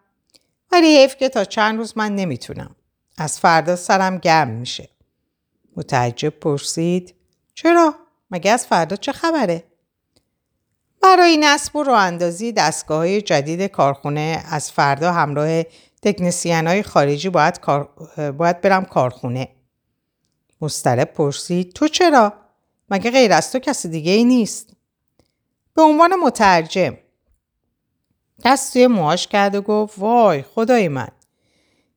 ولی 0.73 0.97
حیف 0.97 1.16
که 1.16 1.28
تا 1.28 1.45
چند 1.45 1.78
روز 1.78 1.93
من 1.97 2.14
نمی‌تونم. 2.14 2.76
از 3.19 3.40
فردا 3.40 3.76
سرم 3.76 4.19
گرم 4.19 4.49
میشه. 4.49 4.88
متعجب 5.76 6.28
پرسید 6.28 7.14
چرا؟ 7.55 7.95
مگه 8.31 8.50
از 8.50 8.66
فردا 8.66 8.97
چه 8.97 9.12
خبره؟ 9.12 9.64
برای 11.02 11.37
نصب 11.37 11.76
و 11.76 11.83
راه 11.83 12.00
اندازی 12.00 12.52
دستگاه 12.52 12.99
های 12.99 13.23
جدید 13.23 13.62
کارخونه 13.62 14.45
از 14.50 14.73
فردا 14.73 15.12
همراه 15.12 15.62
تکنسیان 16.02 16.66
های 16.66 16.83
خارجی 16.83 17.28
باید, 17.28 17.61
باید 18.16 18.61
برم 18.61 18.85
کارخونه. 18.85 19.49
مسترب 20.61 21.12
پرسید 21.12 21.73
تو 21.73 21.88
چرا؟ 21.88 22.33
مگه 22.90 23.11
غیر 23.11 23.33
از 23.33 23.52
تو 23.52 23.59
کسی 23.59 23.88
دیگه 23.88 24.12
ای 24.12 24.25
نیست؟ 24.25 24.73
به 25.75 25.83
عنوان 25.83 26.14
مترجم 26.14 26.97
دست 28.46 28.72
توی 28.72 28.86
موهاش 28.86 29.26
کرد 29.26 29.54
و 29.54 29.62
گفت 29.62 29.98
وای 29.98 30.42
خدای 30.42 30.88
من. 30.88 31.08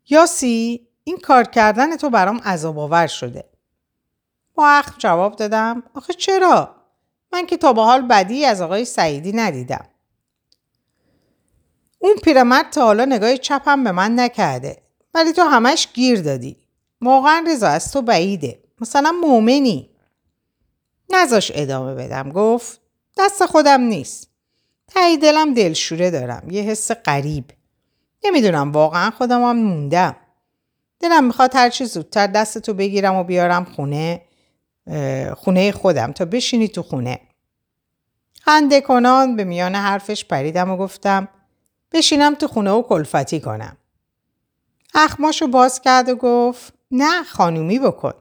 یاسی 0.09 0.87
این 1.03 1.17
کار 1.17 1.43
کردن 1.43 1.97
تو 1.97 2.09
برام 2.09 2.37
عذاب 2.37 2.79
آور 2.79 3.07
شده. 3.07 3.43
با 4.55 4.81
جواب 4.97 5.35
دادم 5.35 5.83
آخه 5.93 6.13
چرا؟ 6.13 6.75
من 7.33 7.45
که 7.45 7.57
تا 7.57 7.73
به 7.73 7.81
حال 7.81 8.01
بدی 8.01 8.45
از 8.45 8.61
آقای 8.61 8.85
سعیدی 8.85 9.31
ندیدم. 9.31 9.85
اون 11.99 12.15
پیرمرد 12.15 12.69
تا 12.69 12.81
حالا 12.81 13.05
نگاه 13.05 13.37
چپم 13.37 13.83
به 13.83 13.91
من 13.91 14.19
نکرده 14.19 14.81
ولی 15.13 15.33
تو 15.33 15.41
همش 15.41 15.87
گیر 15.93 16.21
دادی. 16.21 16.57
واقعا 17.01 17.45
رضا 17.47 17.67
از 17.67 17.91
تو 17.91 18.01
بعیده. 18.01 18.63
مثلا 18.81 19.11
مؤمنی. 19.11 19.89
نزاش 21.09 21.51
ادامه 21.55 21.95
بدم 21.95 22.29
گفت 22.31 22.81
دست 23.17 23.45
خودم 23.45 23.81
نیست. 23.81 24.29
تایی 24.89 25.17
دلم 25.17 25.53
دلشوره 25.53 26.12
دارم. 26.12 26.48
یه 26.50 26.62
حس 26.62 26.91
غریب. 26.91 27.46
نمی‌دونم 28.24 28.72
واقعا 28.72 29.12
خودم 29.12 29.43
هم 29.43 29.58
موندم. 29.58 30.15
دلم 31.00 31.24
می‌خواد 31.24 31.55
هرچی 31.55 31.86
زودتر 31.86 32.27
دستتو 32.27 32.74
بگیرم 32.74 33.15
و 33.15 33.24
بیارم 33.24 33.65
خونه 33.65 34.22
خونه 35.36 35.72
خودم 35.72 36.12
تا 36.12 36.25
بشینی 36.25 36.67
تو 36.67 36.84
خونه. 36.84 37.19
خنده 38.41 38.81
کنان 38.81 39.36
به 39.36 39.43
میان 39.43 39.75
حرفش 39.75 40.25
پریدم 40.25 40.69
و 40.69 40.77
گفتم 40.77 41.27
بشینم 41.91 42.36
تو 42.36 42.48
خونه 42.48 42.72
و 42.72 42.81
کلفتی 42.81 43.39
کنم. 43.39 43.77
اخماشو 44.93 45.48
باز 45.48 45.81
کرد 45.81 46.10
و 46.10 46.15
گفت 46.15 46.74
نه 46.91 47.24
خانومی 47.24 47.79
بکن. 47.79 48.13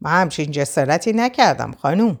من 0.00 0.10
همچین 0.10 0.50
جسارتی 0.50 1.12
نکردم 1.12 1.72
خانوم. 1.72 2.18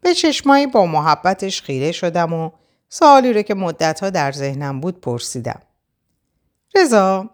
به 0.00 0.14
چشمایی 0.14 0.66
با 0.66 0.86
محبتش 0.86 1.62
خیره 1.62 1.92
شدم 1.92 2.32
و 2.32 2.50
سوالی 2.92 3.32
رو 3.32 3.42
که 3.42 3.54
مدتها 3.54 4.10
در 4.10 4.32
ذهنم 4.32 4.80
بود 4.80 5.00
پرسیدم. 5.00 5.60
رضا 6.76 7.30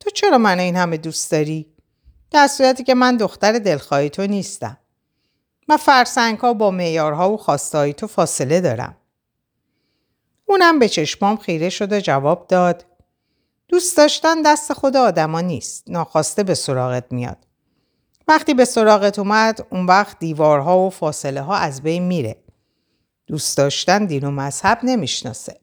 تو 0.00 0.10
چرا 0.10 0.38
من 0.38 0.60
این 0.60 0.76
همه 0.76 0.96
دوست 0.96 1.32
داری؟ 1.32 1.66
در 2.30 2.46
صورتی 2.46 2.84
که 2.84 2.94
من 2.94 3.16
دختر 3.16 3.58
دلخواهی 3.58 4.10
تو 4.10 4.26
نیستم. 4.26 4.78
من 5.68 5.76
فرسنگ 5.76 6.38
ها 6.38 6.54
با 6.54 6.70
میارها 6.70 7.32
و 7.32 7.36
خواستایی 7.36 7.92
تو 7.92 8.06
فاصله 8.06 8.60
دارم. 8.60 8.96
اونم 10.46 10.78
به 10.78 10.88
چشمام 10.88 11.36
خیره 11.36 11.68
شد 11.68 11.92
و 11.92 12.00
جواب 12.00 12.46
داد 12.48 12.84
دوست 13.68 13.96
داشتن 13.96 14.42
دست 14.42 14.72
خود 14.72 14.96
آدما 14.96 15.40
نیست. 15.40 15.84
ناخواسته 15.86 16.42
به 16.42 16.54
سراغت 16.54 17.04
میاد. 17.10 17.38
وقتی 18.28 18.54
به 18.54 18.64
سراغت 18.64 19.18
اومد 19.18 19.66
اون 19.70 19.86
وقت 19.86 20.18
دیوارها 20.18 20.78
و 20.78 20.90
فاصله 20.90 21.40
ها 21.40 21.56
از 21.56 21.82
بین 21.82 22.02
میره. 22.02 22.43
دوست 23.26 23.56
داشتن 23.56 24.06
دین 24.06 24.24
و 24.24 24.30
مذهب 24.30 24.78
نمی‌شناسه. 24.82 25.60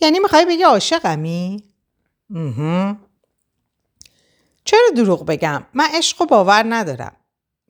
یعنی 0.00 0.18
می‌خوای 0.18 0.46
بگی 0.46 0.62
عاشقمی؟ 0.62 1.64
چرا 4.64 4.88
دروغ 4.96 5.26
بگم؟ 5.26 5.66
من 5.74 5.88
عشق 5.94 6.22
و 6.22 6.26
باور 6.26 6.64
ندارم. 6.68 7.16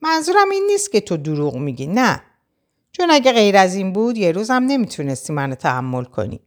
منظورم 0.01 0.49
این 0.49 0.63
نیست 0.67 0.91
که 0.91 1.01
تو 1.01 1.17
دروغ 1.17 1.55
میگی. 1.55 1.87
نه. 1.87 2.23
چون 2.91 3.11
اگه 3.11 3.31
غیر 3.31 3.57
از 3.57 3.75
این 3.75 3.93
بود 3.93 4.17
یه 4.17 4.31
روز 4.31 4.49
هم 4.49 4.63
نمی‌تونستی 4.63 5.33
منو 5.33 5.55
تحمل 5.55 6.03
کنی. 6.03 6.39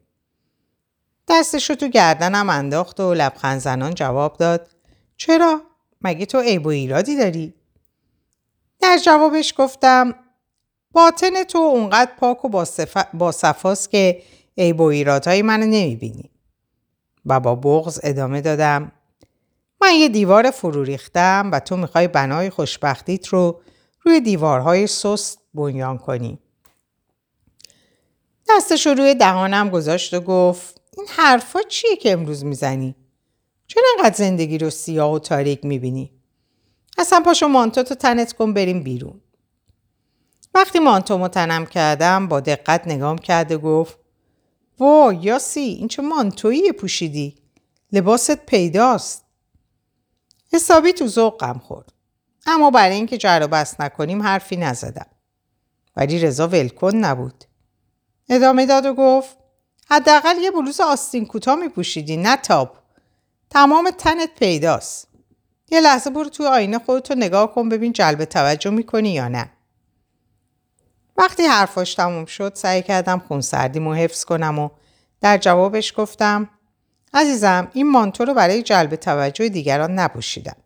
دستشو 1.28 1.74
تو 1.74 1.88
گردنم 1.88 2.50
انداخت 2.50 3.00
و 3.00 3.14
لبخند 3.14 3.60
زنان 3.60 3.94
جواب 3.94 4.36
داد 4.36 4.70
چرا؟ 5.16 5.62
مگه 6.00 6.26
تو 6.26 6.40
عیب 6.40 6.66
و 6.66 6.68
ایرادی 6.68 7.16
داری؟ 7.16 7.54
در 8.80 8.98
جوابش 9.04 9.54
گفتم 9.56 10.14
باطن 10.92 11.44
تو 11.44 11.58
اونقدر 11.58 12.10
پاک 12.18 12.44
و 12.44 12.48
با, 13.14 13.32
صفاست 13.32 13.90
که 13.90 14.22
عیب 14.58 14.80
و 14.80 14.84
ایرادهای 14.84 15.42
منو 15.42 15.66
نمی‌بینی. 15.66 16.30
و 17.26 17.40
با 17.40 17.54
بغز 17.54 18.00
ادامه 18.02 18.40
دادم 18.40 18.92
من 19.80 19.94
یه 19.94 20.08
دیوار 20.08 20.50
فرو 20.50 20.82
ریختم 20.82 21.50
و 21.52 21.60
تو 21.60 21.76
می‌خوای 21.76 22.08
بنای 22.08 22.50
خوشبختیت 22.50 23.26
رو 23.26 23.60
روی 24.00 24.20
دیوارهای 24.20 24.86
سست 24.86 25.38
بنیان 25.54 25.98
کنی. 25.98 26.38
دستش 28.48 28.86
رو 28.86 28.94
روی 28.94 29.14
دهانم 29.14 29.70
گذاشت 29.70 30.14
و 30.14 30.20
گفت 30.20 30.80
این 30.96 31.06
حرفا 31.08 31.62
چیه 31.62 31.96
که 31.96 32.12
امروز 32.12 32.44
می‌زنی؟ 32.44 32.96
چرا 33.66 33.84
انقدر 33.98 34.14
زندگی 34.14 34.58
رو 34.58 34.70
سیاه 34.70 35.12
و 35.12 35.18
تاریک 35.18 35.64
می‌بینی؟ 35.64 36.12
اصلا 36.98 37.20
پاشو 37.20 37.48
مانتو 37.48 37.82
تو 37.82 37.94
تنت 37.94 38.32
کن 38.32 38.54
بریم 38.54 38.82
بیرون. 38.82 39.20
وقتی 40.54 40.78
مانتو 40.78 41.28
تنم 41.28 41.66
کردم 41.66 42.28
با 42.28 42.40
دقت 42.40 42.88
نگام 42.88 43.18
کرده 43.18 43.58
گفت 43.58 43.98
وا 44.78 45.12
یاسی 45.12 45.60
این 45.60 45.88
چه 45.88 46.02
مانتویی 46.02 46.72
پوشیدی؟ 46.72 47.42
لباست 47.92 48.36
پیداست. 48.36 49.24
حسابی 50.52 50.92
تو 50.92 51.06
ذوقم 51.06 51.58
خورد. 51.58 51.92
اما 52.46 52.70
برای 52.70 52.94
اینکه 52.94 53.18
جر 53.18 53.40
و 53.42 53.48
بست 53.48 53.80
نکنیم 53.80 54.22
حرفی 54.22 54.56
نزدم. 54.56 55.06
ولی 55.96 56.18
رضا 56.18 56.48
ولکن 56.48 56.96
نبود. 56.96 57.44
ادامه 58.28 58.66
داد 58.66 58.86
و 58.86 58.94
گفت 58.94 59.36
حداقل 59.90 60.36
یه 60.42 60.50
بلوز 60.50 60.80
آستین 60.80 61.26
کوتاه 61.26 61.54
می 61.54 61.68
پوشیدی 61.68 62.16
نه 62.16 62.36
تاب. 62.36 62.76
تمام 63.50 63.90
تنت 63.90 64.34
پیداست. 64.38 65.08
یه 65.70 65.80
لحظه 65.80 66.10
برو 66.10 66.28
توی 66.28 66.46
آینه 66.46 66.78
خودتو 66.78 67.14
نگاه 67.14 67.54
کن 67.54 67.68
ببین 67.68 67.92
جلب 67.92 68.24
توجه 68.24 68.70
می‌کنی 68.70 69.12
یا 69.12 69.28
نه. 69.28 69.50
وقتی 71.16 71.42
حرفاش 71.42 71.94
تموم 71.94 72.24
شد 72.24 72.52
سعی 72.54 72.82
کردم 72.82 73.18
خونسردیمو 73.18 73.94
حفظ 73.94 74.24
کنم 74.24 74.58
و 74.58 74.68
در 75.20 75.38
جوابش 75.38 75.92
گفتم 75.96 76.48
عزیزم 77.14 77.68
این 77.72 77.90
مانتو 77.90 78.24
رو 78.24 78.34
برای 78.34 78.62
جلب 78.62 78.96
توجه 78.96 79.48
دیگران 79.48 79.94
نپوشیدم 79.94 80.56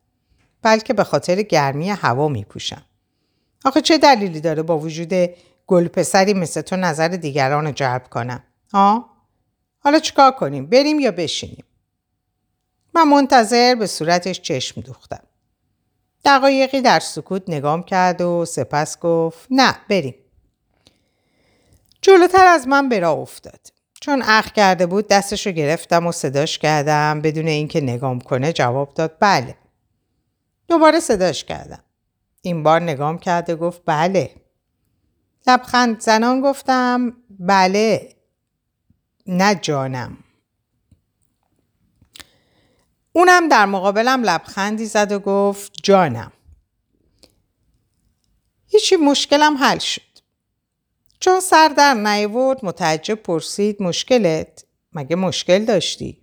بلکه 0.62 0.94
به 0.94 1.04
خاطر 1.04 1.42
گرمی 1.42 1.90
هوا 1.90 2.28
میپوشم. 2.28 2.84
آخه 3.64 3.80
چه 3.80 3.98
دلیلی 3.98 4.40
داره 4.40 4.62
با 4.62 4.78
وجود 4.78 5.12
گل 5.66 5.88
پسری 5.88 6.34
مثل 6.34 6.60
تو 6.60 6.76
نظر 6.76 7.08
دیگران 7.08 7.66
رو 7.66 7.72
جلب 7.72 8.08
کنم؟ 8.10 8.42
ها 8.72 9.10
حالا 9.78 9.98
چیکار 9.98 10.30
کنیم؟ 10.30 10.66
بریم 10.66 11.00
یا 11.00 11.10
بشینیم؟ 11.10 11.64
من 12.94 13.08
منتظر 13.08 13.74
به 13.74 13.86
صورتش 13.86 14.40
چشم 14.40 14.80
دوختم. 14.80 15.22
دقایقی 16.24 16.80
در 16.80 17.00
سکوت 17.00 17.42
نگام 17.48 17.82
کرد 17.82 18.20
و 18.20 18.44
سپس 18.44 18.98
گفت 19.00 19.46
نه 19.50 19.76
بریم. 19.88 20.14
جلوتر 22.06 22.46
از 22.46 22.68
من 22.68 22.88
برا 22.88 23.12
افتاد. 23.12 23.60
چون 24.00 24.22
اخ 24.22 24.52
کرده 24.52 24.86
بود 24.86 25.08
دستشو 25.08 25.50
گرفتم 25.50 26.06
و 26.06 26.12
صداش 26.12 26.58
کردم. 26.58 27.20
بدون 27.20 27.48
اینکه 27.48 27.80
نگام 27.80 28.20
کنه 28.20 28.52
جواب 28.52 28.94
داد 28.94 29.16
بله. 29.20 29.56
دوباره 30.68 31.00
صداش 31.00 31.44
کردم. 31.44 31.84
این 32.42 32.62
بار 32.62 32.82
نگام 32.82 33.18
کرده 33.18 33.56
گفت 33.56 33.82
بله. 33.86 34.34
لبخند 35.46 36.00
زنان 36.00 36.40
گفتم 36.40 37.16
بله. 37.30 38.16
نه 39.26 39.54
جانم. 39.54 40.16
اونم 43.12 43.48
در 43.48 43.66
مقابلم 43.66 44.22
لبخندی 44.22 44.86
زد 44.86 45.12
و 45.12 45.18
گفت 45.18 45.72
جانم. 45.82 46.32
هیچی 48.66 48.96
مشکلم 48.96 49.56
حل 49.56 49.78
شد. 49.78 50.05
چون 51.20 51.40
سر 51.40 51.68
در 51.68 51.94
نیورد 51.94 52.64
متعجب 52.64 53.14
پرسید 53.14 53.82
مشکلت؟ 53.82 54.64
مگه 54.92 55.16
مشکل 55.16 55.64
داشتی؟ 55.64 56.18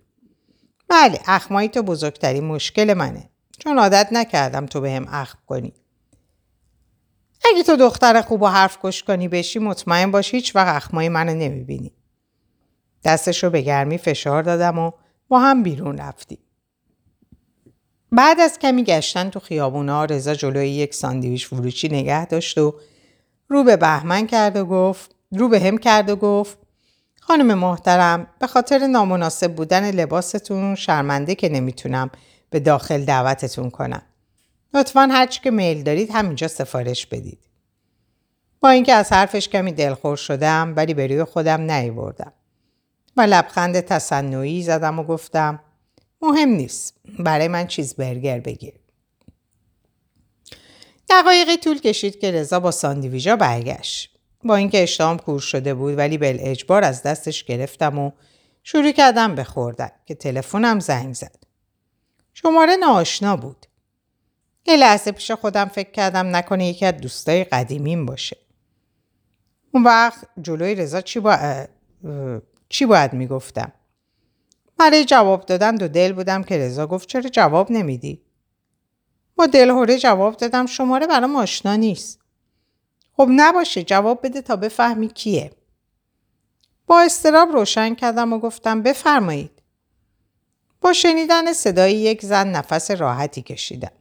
بله 0.88 1.20
اخمایی 1.26 1.68
تو 1.68 1.82
بزرگترین 1.82 2.44
مشکل 2.44 2.94
منه 2.94 3.30
چون 3.58 3.78
عادت 3.78 4.08
نکردم 4.12 4.66
تو 4.66 4.80
به 4.80 4.90
هم 4.90 5.06
اخم 5.08 5.38
کنی 5.46 5.72
اگه 7.52 7.62
تو 7.62 7.76
دختر 7.76 8.22
خوب 8.22 8.42
و 8.42 8.46
حرف 8.46 8.78
کش 8.82 9.02
کنی 9.02 9.28
بشی 9.28 9.58
مطمئن 9.58 10.10
باش 10.10 10.34
هیچ 10.34 10.56
وقت 10.56 10.76
اخمای 10.76 11.08
منو 11.08 11.34
نمی‌بینی 11.34 11.92
دستش 13.04 13.44
رو 13.44 13.50
به 13.50 13.60
گرمی 13.60 13.98
فشار 13.98 14.42
دادم 14.42 14.78
و 14.78 14.90
با 15.28 15.38
هم 15.38 15.62
بیرون 15.62 15.98
رفتیم 15.98 16.38
بعد 18.12 18.40
از 18.40 18.58
کمی 18.58 18.84
گشتن 18.84 19.30
تو 19.30 19.40
خیابونا 19.40 20.04
رضا 20.04 20.34
جلوی 20.34 20.68
یک 20.68 20.94
ساندویچ 20.94 21.46
فروشی 21.46 21.88
نگه 21.88 22.26
داشت 22.26 22.58
و 22.58 22.74
رو 23.48 23.64
به 23.64 23.76
بهمن 23.76 24.26
کرد 24.26 24.56
و 24.56 24.64
گفت 24.64 25.14
رو 25.32 25.48
به 25.48 25.60
هم 25.60 25.78
کرد 25.78 26.10
و 26.10 26.16
گفت 26.16 26.58
خانم 27.20 27.58
محترم 27.58 28.26
به 28.38 28.46
خاطر 28.46 28.86
نامناسب 28.86 29.54
بودن 29.54 29.90
لباستون 29.90 30.74
شرمنده 30.74 31.34
که 31.34 31.48
نمی‌تونم 31.48 32.10
به 32.50 32.60
داخل 32.60 33.04
دعوتتون 33.04 33.70
کنم. 33.70 34.02
لطفا 34.74 35.00
هرچی 35.00 35.40
که 35.40 35.50
میل 35.50 35.82
دارید 35.82 36.10
همینجا 36.10 36.48
سفارش 36.48 37.06
بدید. 37.06 37.38
با 38.60 38.68
اینکه 38.68 38.92
از 38.92 39.12
حرفش 39.12 39.48
کمی 39.48 39.72
دلخور 39.72 40.16
شدم 40.16 40.72
ولی 40.76 40.94
به 40.94 41.06
روی 41.06 41.24
خودم 41.24 41.60
نیوردم. 41.60 42.32
و 43.16 43.20
لبخند 43.20 43.80
تصنعی 43.80 44.62
زدم 44.62 44.98
و 44.98 45.02
گفتم 45.02 45.60
مهم 46.22 46.48
نیست. 46.48 46.94
برای 47.18 47.48
من 47.48 47.66
چیز 47.66 47.94
برگر 47.94 48.40
بگیر. 48.40 48.74
دقایقی 51.08 51.56
طول 51.56 51.78
کشید 51.78 52.20
که 52.20 52.30
رضا 52.30 52.60
با 52.60 52.70
ساندیویژا 52.70 53.36
برگشت. 53.36 54.18
با 54.44 54.56
اینکه 54.56 54.82
اشتهام 54.82 55.18
کور 55.18 55.40
شده 55.40 55.74
بود 55.74 55.98
ولی 55.98 56.18
بل 56.18 56.36
اجبار 56.40 56.84
از 56.84 57.02
دستش 57.02 57.44
گرفتم 57.44 57.98
و 57.98 58.10
شروع 58.62 58.92
کردم 58.92 59.34
به 59.34 59.44
خوردن 59.44 59.90
که 60.06 60.14
تلفنم 60.14 60.80
زنگ 60.80 61.14
زد. 61.14 61.36
شماره 62.34 62.76
ناآشنا 62.76 63.36
بود. 63.36 63.66
یه 64.66 64.76
لحظه 64.76 65.12
پیش 65.12 65.30
خودم 65.30 65.64
فکر 65.64 65.90
کردم 65.90 66.36
نکنه 66.36 66.68
یکی 66.68 66.86
از 66.86 66.96
دوستای 66.96 67.44
قدیمیم 67.44 68.06
باشه. 68.06 68.36
اون 69.72 69.84
وقت 69.84 70.28
جلوی 70.42 70.74
رضا 70.74 71.00
چی, 71.00 71.20
با... 71.20 71.66
چی 72.68 72.86
باید 72.86 73.12
می‌گفتم؟ 73.12 73.72
برای 74.78 75.04
جواب 75.04 75.46
دادن 75.46 75.74
دو 75.74 75.88
دل 75.88 76.12
بودم 76.12 76.42
که 76.42 76.58
رضا 76.58 76.86
گفت 76.86 77.08
چرا 77.08 77.30
جواب 77.30 77.70
نمیدی؟ 77.70 78.23
با 79.36 79.46
دلهوره 79.46 79.98
جواب 79.98 80.36
دادم 80.36 80.66
شماره 80.66 81.06
برام 81.06 81.36
آشنا 81.36 81.76
نیست. 81.76 82.20
خب 83.16 83.28
نباشه 83.30 83.82
جواب 83.82 84.26
بده 84.26 84.42
تا 84.42 84.56
بفهمی 84.56 85.08
کیه. 85.08 85.50
با 86.86 87.00
استراب 87.00 87.52
روشن 87.52 87.94
کردم 87.94 88.32
و 88.32 88.38
گفتم 88.38 88.82
بفرمایید. 88.82 89.62
با 90.80 90.92
شنیدن 90.92 91.52
صدای 91.52 91.92
یک 91.92 92.24
زن 92.24 92.48
نفس 92.48 92.90
راحتی 92.90 93.42
کشیدم. 93.42 93.92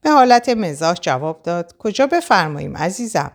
به 0.00 0.10
حالت 0.10 0.48
مزاح 0.48 0.94
جواب 0.94 1.42
داد 1.42 1.76
کجا 1.76 2.06
بفرماییم 2.06 2.76
عزیزم؟ 2.76 3.32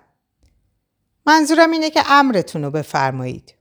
منظورم 1.25 1.71
اینه 1.71 1.89
که 1.89 2.11
امرتون 2.11 2.63
رو 2.63 2.71
بفرمایید. 2.71 3.53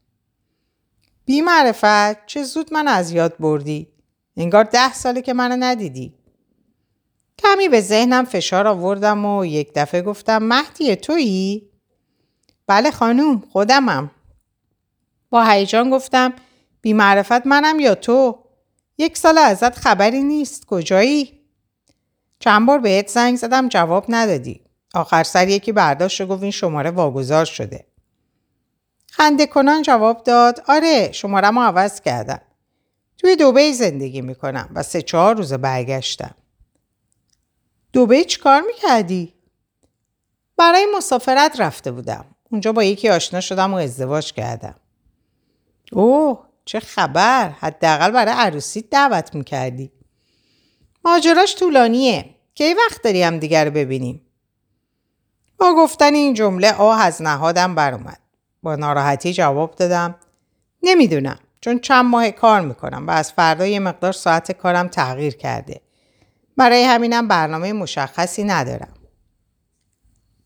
بی 1.25 1.41
معرفت 1.41 2.25
چه 2.25 2.43
زود 2.43 2.73
من 2.73 2.87
از 2.87 3.11
یاد 3.11 3.37
بردی؟ 3.39 3.87
انگار 4.37 4.63
ده 4.63 4.93
ساله 4.93 5.21
که 5.21 5.33
منو 5.33 5.55
ندیدی. 5.59 6.18
کمی 7.43 7.69
به 7.69 7.81
ذهنم 7.81 8.25
فشار 8.25 8.67
آوردم 8.67 9.25
و 9.25 9.45
یک 9.45 9.71
دفعه 9.75 10.01
گفتم 10.01 10.43
مهدی 10.43 10.95
تویی؟ 10.95 11.69
بله 12.67 12.91
خانوم 12.91 13.43
خودمم. 13.51 14.11
با 15.29 15.43
هیجان 15.43 15.89
گفتم 15.89 16.33
بی 16.81 16.93
معرفت 16.93 17.47
منم 17.47 17.79
یا 17.79 17.95
تو؟ 17.95 18.39
یک 18.97 19.17
سال 19.17 19.37
ازت 19.37 19.77
خبری 19.77 20.23
نیست 20.23 20.65
کجایی؟ 20.65 21.39
چند 22.39 22.67
بار 22.67 22.79
بهت 22.79 23.07
زنگ 23.07 23.37
زدم 23.37 23.69
جواب 23.69 24.05
ندادی. 24.09 24.61
آخر 24.93 25.23
سر 25.23 25.47
یکی 25.47 25.71
برداشت 25.71 26.21
و 26.21 26.25
گفت 26.25 26.41
این 26.43 26.51
شماره 26.51 26.91
واگذار 26.91 27.45
شده. 27.45 27.85
خنده 29.11 29.47
کنان 29.47 29.81
جواب 29.81 30.23
داد 30.23 30.63
آره 30.67 31.11
شماره 31.11 31.49
ما 31.49 31.65
عوض 31.65 32.01
کردم. 32.01 32.41
توی 33.17 33.35
دوبه 33.35 33.71
زندگی 33.71 34.21
می‌کنم 34.21 34.69
و 34.75 34.83
سه 34.83 35.01
چهار 35.01 35.35
روز 35.35 35.53
برگشتم. 35.53 36.35
دوبه 37.93 38.23
چی 38.23 38.39
کار 38.39 38.61
می‌کردی؟ 38.61 39.33
برای 40.57 40.87
مسافرت 40.95 41.55
رفته 41.59 41.91
بودم. 41.91 42.25
اونجا 42.51 42.71
با 42.71 42.83
یکی 42.83 43.09
آشنا 43.09 43.41
شدم 43.41 43.73
و 43.73 43.77
ازدواج 43.77 44.33
کردم. 44.33 44.75
اوه 45.91 46.45
چه 46.65 46.79
خبر 46.79 47.49
حداقل 47.49 48.11
برای 48.11 48.33
عروسی 48.33 48.81
دعوت 48.81 49.35
می‌کردی 49.35 49.91
ماجراش 51.05 51.55
طولانیه 51.55 52.35
کی 52.55 52.73
وقت 52.73 53.01
داری 53.01 53.23
هم 53.23 53.37
دیگر 53.39 53.65
رو 53.65 53.71
ببینیم 53.71 54.21
با 55.57 55.73
گفتن 55.77 56.13
این 56.13 56.33
جمله 56.33 56.73
آه 56.73 57.01
از 57.01 57.21
نهادم 57.21 57.77
اومد. 57.79 58.19
با 58.63 58.75
ناراحتی 58.75 59.33
جواب 59.33 59.75
دادم 59.75 60.15
نمی‌دونم 60.83 61.39
چون 61.61 61.79
چند 61.79 62.05
ماه 62.05 62.31
کار 62.31 62.61
می‌کنم 62.61 63.07
و 63.07 63.11
از 63.11 63.31
فردا 63.31 63.65
یه 63.65 63.79
مقدار 63.79 64.11
ساعت 64.11 64.51
کارم 64.51 64.87
تغییر 64.87 65.35
کرده 65.35 65.81
برای 66.59 66.83
همینم 66.83 67.27
برنامه 67.27 67.73
مشخصی 67.73 68.43
ندارم 68.43 68.93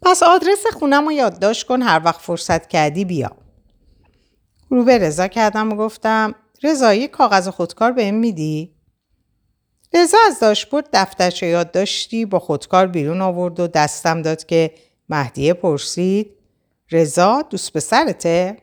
پس 0.02 0.24
آدرس 0.24 0.66
خونم 0.74 1.06
رو 1.06 1.12
یادداشت 1.12 1.68
کن 1.68 1.82
هر 1.82 2.02
وقت 2.06 2.22
فرصت 2.22 2.68
کردی 2.68 3.06
بیا 3.06 3.32
رو 4.70 4.84
به 4.84 4.98
رضا 4.98 5.28
کردم 5.28 5.72
و 5.72 5.76
گفتم 5.76 6.36
رضا 6.64 6.94
یه 6.94 7.08
کاغذ 7.08 7.48
خودکار 7.48 7.92
بهم 7.92 8.16
میدی؟ 8.16 8.76
رضا 9.94 10.18
از 10.28 10.40
داشبورد 10.40 10.90
دفترچه 10.94 11.48
یاد 11.48 11.72
داشتی 11.72 12.26
با 12.26 12.40
خودکار 12.40 12.88
بیرون 12.88 13.22
آورد 13.22 13.60
و 13.60 13.68
دستم 13.68 14.22
داد 14.22 14.46
که 14.46 14.72
مهدیه 15.10 15.54
پرسید 15.54 16.32
رضا 16.92 17.42
دوست 17.42 17.74
پسرته؟ 17.74 18.58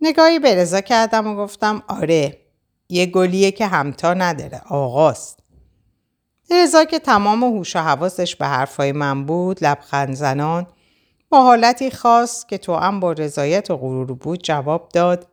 نگاهی 0.00 0.38
به 0.38 0.54
رضا 0.54 0.80
کردم 0.80 1.26
و 1.26 1.36
گفتم 1.36 1.82
آره 1.88 2.38
یه 2.88 3.06
گلیه 3.06 3.50
که 3.50 3.66
همتا 3.66 4.14
نداره 4.14 4.62
آقاست 4.68 5.40
رضا 6.50 6.84
که 6.84 6.98
تمام 6.98 7.44
هوش 7.44 7.76
و 7.76 7.78
حواسش 7.78 8.36
به 8.36 8.46
حرفای 8.46 8.92
من 8.92 9.24
بود 9.24 9.64
لبخند 9.64 10.14
زنان 10.14 10.66
با 11.28 11.42
حالتی 11.42 11.90
خاص 11.90 12.46
که 12.46 12.58
تو 12.58 12.74
هم 12.74 13.00
با 13.00 13.12
رضایت 13.12 13.70
و 13.70 13.76
غرور 13.76 14.14
بود 14.14 14.42
جواب 14.42 14.88
داد 14.88 15.26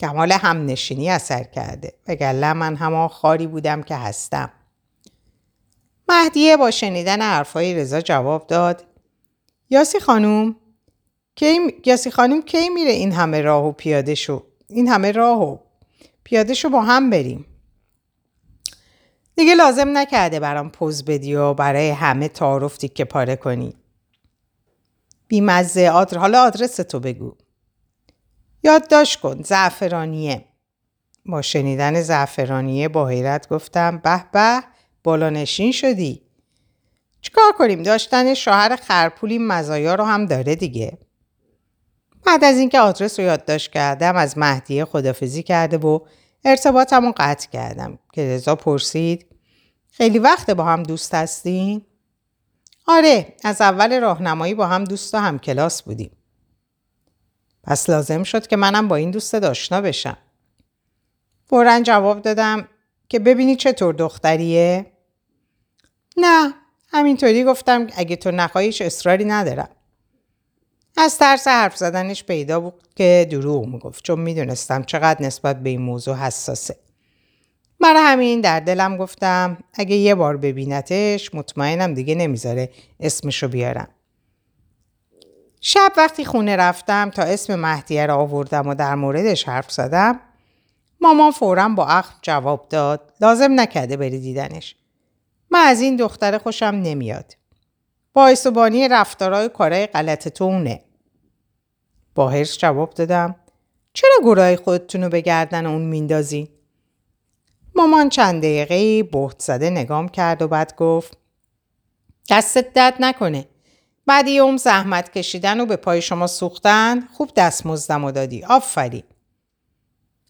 کمال 0.00 0.32
هم 0.32 0.66
نشینی 0.66 1.10
اثر 1.10 1.42
کرده 1.42 1.92
وگرنه 2.08 2.52
من 2.52 2.76
همان 2.76 3.08
خاری 3.08 3.46
بودم 3.46 3.82
که 3.82 3.96
هستم. 3.96 4.50
مهدیه 6.08 6.56
با 6.56 6.70
شنیدن 6.70 7.22
حرفای 7.22 7.74
رضا 7.74 8.00
جواب 8.00 8.46
داد 8.46 8.84
یاسی 9.70 10.00
خانوم 10.00 10.56
کی 11.34 11.58
یاسی 11.86 12.10
خانوم 12.10 12.42
کی 12.42 12.68
میره 12.68 12.90
این 12.90 13.12
همه 13.12 13.40
راه 13.40 13.64
و 13.64 13.72
پیاده 13.72 14.14
شو 14.14 14.42
این 14.68 14.88
همه 14.88 15.12
راه 15.12 15.42
و 15.42 15.58
پیاده 16.24 16.54
شو 16.54 16.68
با 16.68 16.82
هم 16.82 17.10
بریم. 17.10 17.46
دیگه 19.42 19.54
لازم 19.54 19.98
نکرده 19.98 20.40
برام 20.40 20.70
پوز 20.70 21.04
بدی 21.04 21.34
و 21.34 21.54
برای 21.54 21.90
همه 21.90 22.28
تعارف 22.28 22.78
که 22.78 23.04
پاره 23.04 23.36
کنی. 23.36 23.74
بیمزه 25.28 25.88
آدر... 25.88 26.18
حالا 26.18 26.42
آدرس 26.42 26.76
تو 26.76 27.00
بگو. 27.00 27.34
یادداشت 28.62 29.20
کن 29.20 29.42
زعفرانیه. 29.42 30.44
با 31.26 31.42
شنیدن 31.42 32.02
زعفرانیه 32.02 32.88
با 32.88 33.08
حیرت 33.08 33.48
گفتم 33.48 33.98
به 33.98 34.24
به 34.32 34.62
بالانشین 35.04 35.72
شدی. 35.72 36.22
چیکار 37.20 37.52
کنیم؟ 37.58 37.82
داشتن 37.82 38.34
شوهر 38.34 38.76
خرپولی 38.76 39.38
مزایا 39.38 39.94
رو 39.94 40.04
هم 40.04 40.26
داره 40.26 40.54
دیگه. 40.54 40.98
بعد 42.26 42.44
از 42.44 42.58
اینکه 42.58 42.80
آدرس 42.80 43.20
رو 43.20 43.26
یادداشت 43.26 43.72
کردم 43.72 44.16
از 44.16 44.38
مهدیه 44.38 44.84
خدافزی 44.84 45.42
کرده 45.42 45.78
و 45.78 45.98
ارتباطم 46.44 47.06
رو 47.06 47.12
قطع 47.16 47.50
کردم. 47.50 47.98
که 48.12 48.22
رضا 48.22 48.56
پرسید 48.56 49.31
خیلی 49.94 50.18
وقت 50.18 50.50
با 50.50 50.64
هم 50.64 50.82
دوست 50.82 51.14
هستین؟ 51.14 51.82
آره 52.86 53.36
از 53.44 53.60
اول 53.60 54.00
راهنمایی 54.00 54.54
با 54.54 54.66
هم 54.66 54.84
دوست 54.84 55.14
و 55.14 55.18
هم 55.18 55.38
کلاس 55.38 55.82
بودیم. 55.82 56.10
پس 57.64 57.90
لازم 57.90 58.22
شد 58.22 58.46
که 58.46 58.56
منم 58.56 58.88
با 58.88 58.96
این 58.96 59.10
دوست 59.10 59.34
آشنا 59.34 59.80
بشم. 59.80 60.16
فورا 61.44 61.80
جواب 61.80 62.22
دادم 62.22 62.68
که 63.08 63.18
ببینی 63.18 63.56
چطور 63.56 63.94
دختریه؟ 63.94 64.92
نه 66.16 66.54
همینطوری 66.88 67.44
گفتم 67.44 67.86
اگه 67.96 68.16
تو 68.16 68.30
نخواهیش 68.30 68.82
اصراری 68.82 69.24
ندارم. 69.24 69.68
از 70.96 71.18
ترس 71.18 71.48
حرف 71.48 71.76
زدنش 71.76 72.24
پیدا 72.24 72.60
بود 72.60 72.82
که 72.96 73.28
دروغ 73.30 73.66
می‌گفت 73.66 74.04
چون 74.04 74.20
می‌دونستم 74.20 74.82
چقدر 74.82 75.22
نسبت 75.22 75.62
به 75.62 75.70
این 75.70 75.80
موضوع 75.82 76.16
حساسه. 76.16 76.76
برای 77.82 78.02
همین 78.02 78.40
در 78.40 78.60
دلم 78.60 78.96
گفتم 78.96 79.58
اگه 79.74 79.96
یه 79.96 80.14
بار 80.14 80.36
ببینتش 80.36 81.34
مطمئنم 81.34 81.94
دیگه 81.94 82.14
نمی‌ذاره 82.14 82.70
اسمشو 83.00 83.48
بیارم. 83.48 83.88
شب 85.60 85.92
وقتی 85.96 86.24
خونه 86.24 86.56
رفتم 86.56 87.10
تا 87.10 87.22
اسم 87.22 87.54
مهدیه 87.54 88.06
را 88.06 88.16
آوردم 88.16 88.68
و 88.68 88.74
در 88.74 88.94
موردش 88.94 89.48
حرف 89.48 89.72
زدم 89.72 90.20
مامان 91.00 91.30
فورا 91.30 91.68
با 91.68 91.86
اخم 91.86 92.14
جواب 92.22 92.66
داد 92.68 93.12
لازم 93.20 93.60
نکرده 93.60 93.96
بری 93.96 94.20
دیدنش. 94.20 94.76
من 95.50 95.60
از 95.66 95.80
این 95.80 95.96
دختر 95.96 96.38
خوشم 96.38 96.66
نمیاد. 96.66 97.36
باعث 98.12 98.46
و 98.46 98.50
بانی 98.50 98.88
رفتارهای 98.88 99.48
کارهای 99.48 99.86
غلط 99.86 100.28
تو 100.28 100.44
اونه. 100.44 100.82
با 102.14 102.28
هرس 102.28 102.58
جواب 102.58 102.94
دادم 102.94 103.34
چرا 103.92 104.14
گرای 104.24 104.56
خودتونو 104.56 105.08
به 105.08 105.20
گردن 105.20 105.66
اون 105.66 105.82
میندازین؟ 105.82 106.48
مامان 107.82 108.08
چند 108.08 108.42
دقیقه 108.42 109.02
بهت 109.02 109.40
زده 109.40 109.70
نگام 109.70 110.08
کرد 110.08 110.42
و 110.42 110.48
بعد 110.48 110.76
گفت 110.76 111.18
دستت 112.30 112.72
درد 112.72 112.94
نکنه. 113.00 113.48
بعد 114.06 114.28
یه 114.28 114.56
زحمت 114.56 115.12
کشیدن 115.12 115.60
و 115.60 115.66
به 115.66 115.76
پای 115.76 116.02
شما 116.02 116.26
سوختن 116.26 117.00
خوب 117.00 117.30
دستمزدم 117.36 118.04
و 118.04 118.12
دادی. 118.12 118.44
آفرین. 118.44 119.02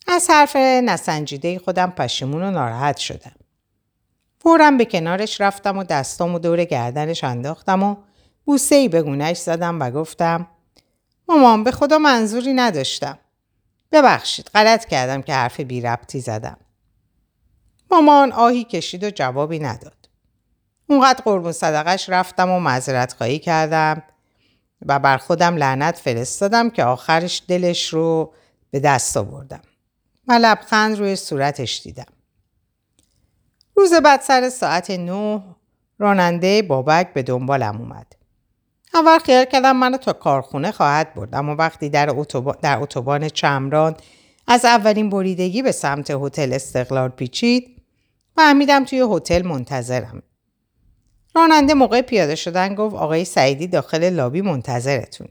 از 0.06 0.30
حرف 0.30 0.56
نسنجیده 0.56 1.58
خودم 1.58 1.90
پشیمون 1.90 2.42
و 2.42 2.50
ناراحت 2.50 2.96
شدم. 2.96 3.34
فورا 4.38 4.70
به 4.70 4.84
کنارش 4.84 5.40
رفتم 5.40 5.78
و 5.78 5.84
دستام 5.84 6.34
و 6.34 6.38
دور 6.38 6.64
گردنش 6.64 7.24
انداختم 7.24 7.82
و 7.82 7.96
بوسه 8.44 8.74
ای 8.74 8.88
به 8.88 9.02
گونهش 9.02 9.38
زدم 9.38 9.80
و 9.80 9.90
گفتم 9.90 10.46
مامان 11.28 11.64
به 11.64 11.72
خدا 11.72 11.98
منظوری 11.98 12.52
نداشتم. 12.52 13.18
ببخشید 13.92 14.50
غلط 14.54 14.84
کردم 14.84 15.22
که 15.22 15.34
حرف 15.34 15.60
بی 15.60 15.80
ربطی 15.80 16.20
زدم. 16.20 16.56
مامان 17.92 18.32
آهی 18.32 18.64
کشید 18.64 19.04
و 19.04 19.10
جوابی 19.10 19.58
نداد. 19.58 20.08
اونقدر 20.86 21.22
قربون 21.24 21.52
صدقش 21.52 22.08
رفتم 22.08 22.50
و 22.50 22.60
معذرت 22.60 23.12
خواهی 23.12 23.38
کردم 23.38 24.02
و 24.86 24.98
بر 24.98 25.16
خودم 25.16 25.56
لعنت 25.56 25.98
فرستادم 25.98 26.70
که 26.70 26.84
آخرش 26.84 27.42
دلش 27.48 27.88
رو 27.88 28.32
به 28.70 28.80
دست 28.80 29.16
آوردم 29.16 29.62
و 30.28 30.32
لبخند 30.32 30.98
روی 30.98 31.16
صورتش 31.16 31.82
دیدم. 31.82 32.12
روز 33.76 33.94
بعد 33.94 34.20
سر 34.20 34.48
ساعت 34.48 34.90
نه 34.90 35.42
راننده 35.98 36.62
بابک 36.62 37.12
به 37.12 37.22
دنبالم 37.22 37.80
اومد. 37.80 38.06
اول 38.94 39.18
خیال 39.18 39.44
کردم 39.44 39.76
منو 39.76 39.96
تا 39.96 40.12
کارخونه 40.12 40.72
خواهد 40.72 41.14
برد 41.14 41.34
اما 41.34 41.56
وقتی 41.56 41.88
در 41.88 42.10
اتوبان, 42.10 42.56
در 42.62 42.78
اتوبان 42.82 43.28
چمران 43.28 43.96
از 44.46 44.64
اولین 44.64 45.10
بریدگی 45.10 45.62
به 45.62 45.72
سمت 45.72 46.10
هتل 46.10 46.52
استقلال 46.52 47.08
پیچید 47.08 47.81
فهمیدم 48.36 48.84
توی 48.84 49.06
هتل 49.10 49.42
منتظرم. 49.42 50.22
راننده 51.34 51.74
موقع 51.74 52.00
پیاده 52.02 52.34
شدن 52.34 52.74
گفت 52.74 52.94
آقای 52.94 53.24
سعیدی 53.24 53.66
داخل 53.66 54.10
لابی 54.10 54.40
منتظرتون. 54.40 55.28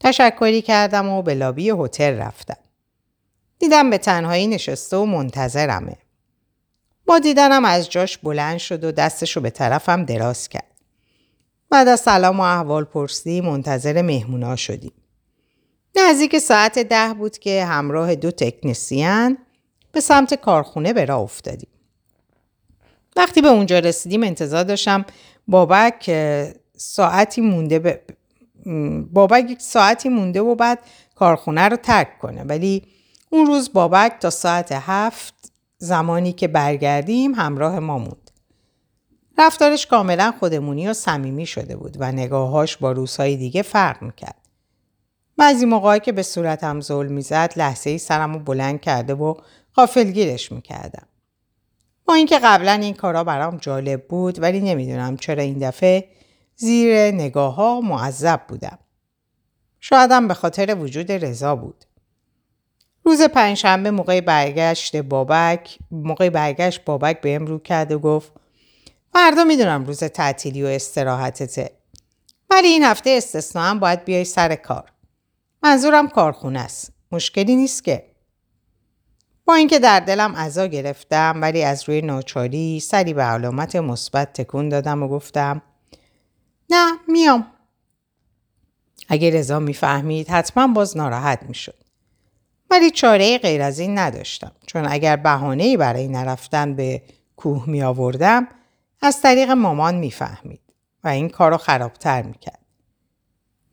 تشکری 0.00 0.62
کردم 0.62 1.08
و 1.08 1.22
به 1.22 1.34
لابی 1.34 1.70
هتل 1.70 2.18
رفتم. 2.18 2.58
دیدم 3.58 3.90
به 3.90 3.98
تنهایی 3.98 4.46
نشسته 4.46 4.96
و 4.96 5.04
منتظرمه. 5.04 5.96
با 7.06 7.18
دیدنم 7.18 7.64
از 7.64 7.90
جاش 7.90 8.18
بلند 8.18 8.58
شد 8.58 8.84
و 8.84 8.92
دستشو 8.92 9.40
به 9.40 9.50
طرفم 9.50 10.04
دراز 10.04 10.48
کرد. 10.48 10.70
بعد 11.70 11.88
از 11.88 12.00
سلام 12.00 12.40
و 12.40 12.42
احوال 12.42 12.84
پرسی 12.84 13.40
منتظر 13.40 14.02
مهمونا 14.02 14.56
شدیم. 14.56 14.92
نزدیک 15.96 16.38
ساعت 16.38 16.78
ده 16.78 17.14
بود 17.14 17.38
که 17.38 17.64
همراه 17.64 18.14
دو 18.14 18.30
تکنسیان 18.30 19.38
به 19.92 20.00
سمت 20.00 20.34
کارخونه 20.34 20.92
به 20.92 21.04
راه 21.04 21.20
افتادیم. 21.20 21.68
وقتی 23.16 23.42
به 23.42 23.48
اونجا 23.48 23.78
رسیدیم 23.78 24.22
انتظار 24.22 24.64
داشتم 24.64 25.04
بابک 25.48 26.10
ساعتی 26.76 27.40
مونده 27.40 27.78
ب... 27.78 28.00
بابک 29.12 29.56
ساعتی 29.58 30.08
مونده 30.08 30.40
و 30.40 30.54
بعد 30.54 30.78
کارخونه 31.14 31.68
رو 31.68 31.76
ترک 31.76 32.18
کنه 32.18 32.42
ولی 32.42 32.86
اون 33.30 33.46
روز 33.46 33.72
بابک 33.72 34.12
تا 34.20 34.30
ساعت 34.30 34.72
هفت 34.72 35.52
زمانی 35.78 36.32
که 36.32 36.48
برگردیم 36.48 37.34
همراه 37.34 37.78
ما 37.78 37.98
موند. 37.98 38.30
رفتارش 39.38 39.86
کاملا 39.86 40.34
خودمونی 40.38 40.88
و 40.88 40.92
صمیمی 40.92 41.46
شده 41.46 41.76
بود 41.76 41.96
و 42.00 42.12
نگاهاش 42.12 42.76
با 42.76 42.92
روزهای 42.92 43.36
دیگه 43.36 43.62
فرق 43.62 44.02
می‌کرد. 44.02 44.48
بعضی 45.36 45.66
موقعی 45.66 46.00
که 46.00 46.12
به 46.12 46.22
صورتم 46.22 46.80
ظلم 46.80 47.12
می‌زد 47.12 47.52
لحظه 47.56 47.90
ای 47.90 47.98
سرم 47.98 48.32
رو 48.32 48.38
بلند 48.38 48.80
کرده 48.80 49.14
و 49.14 49.34
غافلگیرش 49.76 50.52
می‌کردم. 50.52 51.06
اینکه 52.14 52.38
قبلا 52.38 52.72
این 52.72 52.94
کارا 52.94 53.24
برام 53.24 53.56
جالب 53.56 54.08
بود 54.08 54.42
ولی 54.42 54.60
نمی‌دونم 54.60 55.16
چرا 55.16 55.42
این 55.42 55.58
دفعه 55.58 56.08
زیر 56.56 56.96
نگاه 56.96 57.54
ها 57.54 57.80
معذب 57.80 58.40
بودم. 58.48 58.78
شایدم 59.80 60.28
به 60.28 60.34
خاطر 60.34 60.74
وجود 60.74 61.12
رضا 61.12 61.56
بود. 61.56 61.84
روز 63.04 63.22
پنجشنبه 63.22 63.90
موقع 63.90 64.20
برگشت 64.20 64.96
بابک 64.96 65.78
موقع 65.90 66.28
برگشت 66.28 66.84
بابک 66.84 67.20
بهم 67.20 67.46
رو 67.46 67.58
کرد 67.58 67.92
و 67.92 67.98
گفت 67.98 68.32
فردا 69.12 69.44
می‌دونم 69.44 69.84
روز 69.84 70.04
تعطیلی 70.04 70.62
و 70.62 70.66
استراحتته 70.66 71.70
ولی 72.50 72.68
این 72.68 72.82
هفته 72.82 73.10
استثنا 73.10 73.74
باید 73.74 74.04
بیای 74.04 74.24
سر 74.24 74.54
کار 74.54 74.92
منظورم 75.62 76.08
کارخونه 76.08 76.60
است 76.60 76.92
مشکلی 77.12 77.56
نیست 77.56 77.84
که 77.84 78.09
اینکه 79.54 79.78
در 79.78 80.00
دلم 80.00 80.36
عزا 80.36 80.66
گرفتم 80.66 81.38
ولی 81.40 81.62
از 81.62 81.88
روی 81.88 82.02
ناچاری 82.02 82.80
سری 82.80 83.14
به 83.14 83.22
علامت 83.22 83.76
مثبت 83.76 84.32
تکون 84.32 84.68
دادم 84.68 85.02
و 85.02 85.08
گفتم 85.08 85.62
نه 86.70 86.92
میام. 87.08 87.46
اگه 89.08 89.30
رضا 89.30 89.58
می‌فهمید 89.58 90.28
حتما 90.28 90.66
باز 90.66 90.96
ناراحت 90.96 91.42
می‌شد. 91.42 91.74
ولی 92.70 92.90
چاره 92.90 93.38
غیر 93.38 93.62
از 93.62 93.78
این 93.78 93.98
نداشتم. 93.98 94.52
چون 94.66 94.86
اگر 94.88 95.16
بهانه 95.16 95.76
برای 95.76 96.08
نرفتن 96.08 96.74
به 96.74 97.02
کوه 97.36 97.68
می 97.68 97.82
آوردم 97.82 98.48
از 99.02 99.20
طریق 99.22 99.50
مامان 99.50 99.94
می‌فهمید 99.94 100.60
و 101.04 101.08
این 101.08 101.28
کار 101.28 101.50
رو 101.50 101.56
خرابتر 101.56 102.22
می‌کرد. 102.22 102.58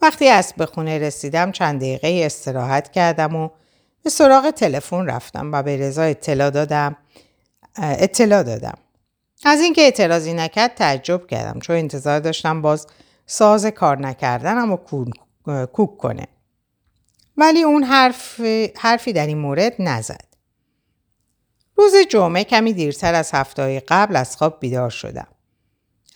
وقتی 0.01 0.27
از 0.27 0.53
به 0.57 0.65
خونه 0.65 0.99
رسیدم 0.99 1.51
چند 1.51 1.79
دقیقه 1.79 2.21
استراحت 2.25 2.91
کردم 2.91 3.35
و 3.35 3.49
به 4.03 4.09
سراغ 4.09 4.49
تلفن 4.49 5.05
رفتم 5.05 5.51
و 5.51 5.63
به 5.63 5.77
رضا 5.77 6.01
اطلاع 6.01 6.49
دادم 6.49 6.97
اطلاع 7.77 8.43
دادم. 8.43 8.77
از 9.45 9.61
اینکه 9.61 9.81
اعتراضی 9.81 10.33
نکرد 10.33 10.73
تعجب 10.75 11.27
کردم 11.27 11.59
چون 11.59 11.75
انتظار 11.75 12.19
داشتم 12.19 12.61
باز 12.61 12.87
ساز 13.25 13.65
کار 13.65 13.99
نکردنم 13.99 14.71
و 14.71 14.77
کوک 15.65 15.97
کنه. 15.97 16.27
ولی 17.37 17.63
اون 17.63 17.83
حرف، 17.83 18.41
حرفی 18.77 19.13
در 19.13 19.27
این 19.27 19.37
مورد 19.37 19.73
نزد. 19.79 20.27
روز 21.75 21.93
جمعه 22.09 22.43
کمی 22.43 22.73
دیرتر 22.73 23.13
از 23.13 23.31
هفته 23.33 23.83
قبل 23.87 24.15
از 24.15 24.37
خواب 24.37 24.59
بیدار 24.59 24.89
شدم. 24.89 25.27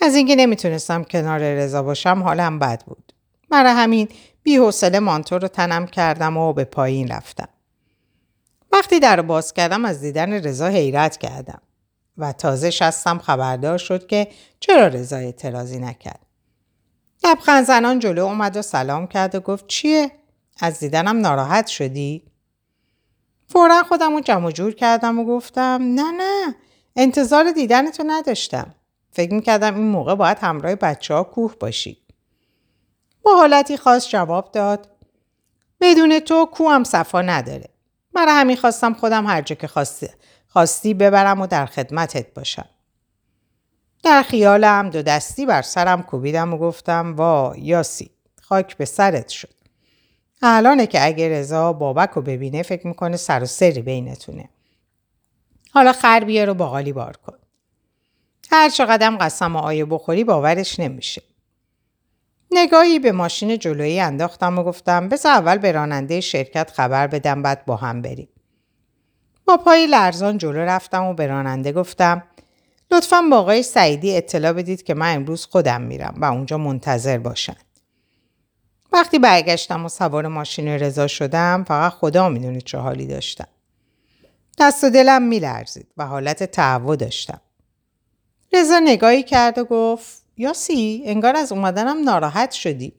از 0.02 0.16
اینکه 0.16 0.36
نمی‌تونستم 0.36 1.04
کنار 1.04 1.40
رضا 1.40 1.84
باشم 1.84 2.24
حالم 2.24 2.60
بد 2.60 2.84
بود. 2.86 3.14
برای 3.50 3.72
همین 3.72 4.10
بی 4.44 4.58
حوصله 4.58 5.00
مانتو 5.00 5.40
رو 5.40 5.48
تنم 5.48 5.88
کردم 5.88 6.38
و 6.38 6.54
به 6.54 6.64
پایین 6.64 7.08
رفتم. 7.08 7.50
وقتی 8.72 9.00
در 9.00 9.22
باز 9.22 9.54
کردم 9.54 9.86
از 9.86 10.02
دیدن 10.02 10.34
رضا 10.34 10.68
حیرت 10.68 11.18
کردم 11.18 11.62
و 12.18 12.34
تازه 12.34 12.72
شستم 12.72 13.18
خبردار 13.18 13.78
شد 13.78 14.08
که 14.08 14.28
چرا 14.60 14.88
رضا 14.88 15.16
اعتراضی 15.16 15.80
نکرد. 15.80 16.20
لبخند 17.24 17.66
زنان 17.66 18.00
جلو 18.00 18.26
اومد 18.26 18.58
و 18.58 18.62
سلام 18.62 19.08
کرد 19.08 19.36
و 19.36 19.40
گفت 19.40 19.68
چیه؟ 19.68 20.12
از 20.60 20.80
دیدنم 20.80 21.18
ناراحت 21.18 21.68
شدی؟ 21.68 22.24
فورا 23.48 23.84
خودم 23.84 24.14
رو 24.14 24.20
جمع 24.20 24.52
جور 24.52 24.74
کردم 24.74 25.20
و 25.20 25.26
گفتم 25.26 25.80
نه 25.82 26.12
نه 26.12 26.56
انتظار 26.96 27.52
دیدنتو 27.52 28.04
نداشتم. 28.08 28.76
فکر 29.12 29.34
می‌کردم 29.34 29.76
این 29.76 29.88
موقع 29.88 30.16
باید 30.16 30.38
همراه 30.42 30.76
بچه 30.76 31.14
ها 31.14 31.24
کوه 31.24 31.56
باشی. 31.60 31.98
با 33.24 33.36
حالتی 33.36 33.78
خاص 33.78 34.10
جواب 34.10 34.52
داد 34.52 34.90
بدون 35.82 36.20
تو 36.20 36.46
کوهم 36.46 36.84
صفا 36.84 37.22
نداره. 37.22 37.70
برای 38.14 38.34
همین 38.34 38.58
خواستم 38.58 38.94
خودم 38.94 39.28
هر 39.28 39.42
جا 39.42 39.56
که 39.56 39.68
خواستی, 39.68 40.08
خواستی 40.48 40.94
ببرم 40.94 41.42
و 41.42 41.48
در 41.48 41.66
خدمتت 41.66 42.34
باشم. 42.34 42.66
در 44.04 44.24
خیالم 44.24 44.90
دو 44.90 45.02
دستی 45.02 45.46
بر 45.46 45.62
سرم 45.62 46.02
کوبیدم 46.04 46.54
و 46.54 46.58
گفتم 46.58 47.16
وا 47.16 47.56
یاسی 47.58 48.12
خاک 48.42 48.78
به 48.78 48.86
سرت 48.86 49.30
شد. 49.30 49.54
الانه 50.42 50.88
که 50.88 51.06
اگه 51.06 51.30
رضا 51.30 51.74
بابک 51.74 52.10
رو 52.10 52.22
ببینه 52.22 52.64
فکر 52.64 52.88
می‌کنه 52.88 53.18
سر 53.18 53.44
و 53.44 53.46
سری 53.46 53.82
بینتونه. 53.82 54.50
حالا 55.74 55.94
خر 55.94 56.24
بیار 56.24 56.50
و 56.50 56.54
باقالی 56.54 56.94
بار 56.94 57.18
کن. 57.18 57.38
هر 58.52 58.70
چقدر 58.70 59.18
قسم 59.22 59.56
آیه 59.56 59.86
بخوری 59.86 60.24
باورش 60.24 60.80
نمیشه. 60.80 61.22
نگاهی 62.52 63.00
به 63.00 63.12
ماشین 63.12 63.58
جلویی 63.58 64.00
انداختم 64.00 64.60
و 64.60 64.64
گفتم 64.64 65.10
بذار 65.10 65.32
اول 65.32 65.58
به 65.58 65.72
راننده 65.72 66.22
شرکت 66.22 66.72
خبر 66.72 67.08
بدم 67.08 67.42
بعد 67.42 67.66
با 67.66 67.76
هم 67.76 68.02
بریم. 68.02 68.30
با 69.46 69.58
پای 69.58 69.88
لرزان 69.88 70.38
جلو 70.38 70.60
رفتم 70.60 71.04
و 71.04 71.14
به 71.14 71.28
راننده 71.28 71.72
گفتم 71.72 72.24
لطفا 72.92 73.22
با 73.32 73.38
آقای 73.38 73.64
سعیدی 73.64 74.18
اطلاع 74.18 74.54
بدید 74.54 74.84
که 74.84 74.94
من 74.94 75.16
امروز 75.16 75.46
خودم 75.46 75.82
میرم 75.82 76.14
و 76.18 76.26
اونجا 76.26 76.58
منتظر 76.58 77.18
باشن. 77.18 77.56
وقتی 78.92 79.20
برگشتم 79.20 79.86
و 79.86 79.90
سوار 79.90 80.28
ماشین 80.28 80.68
رضا 80.68 81.08
شدم 81.08 81.66
فقط 81.68 81.92
خدا 81.92 82.30
می‌دونه 82.30 82.62
چه 82.62 82.78
حالی 82.78 83.08
داشتم. 83.08 83.48
دست 84.60 84.84
و 84.84 84.90
دلم 84.90 85.22
میلرزید 85.22 85.88
و 85.98 86.06
حالت 86.06 86.44
تعو 86.44 86.96
داشتم. 86.96 87.42
رضا 88.54 88.80
نگاهی 88.80 89.24
کرد 89.24 89.58
و 89.58 89.64
گفت 89.66 90.21
یاسی 90.42 91.04
انگار 91.06 91.36
از 91.36 91.52
اومدنم 91.52 92.04
ناراحت 92.04 92.52
شدی. 92.52 92.94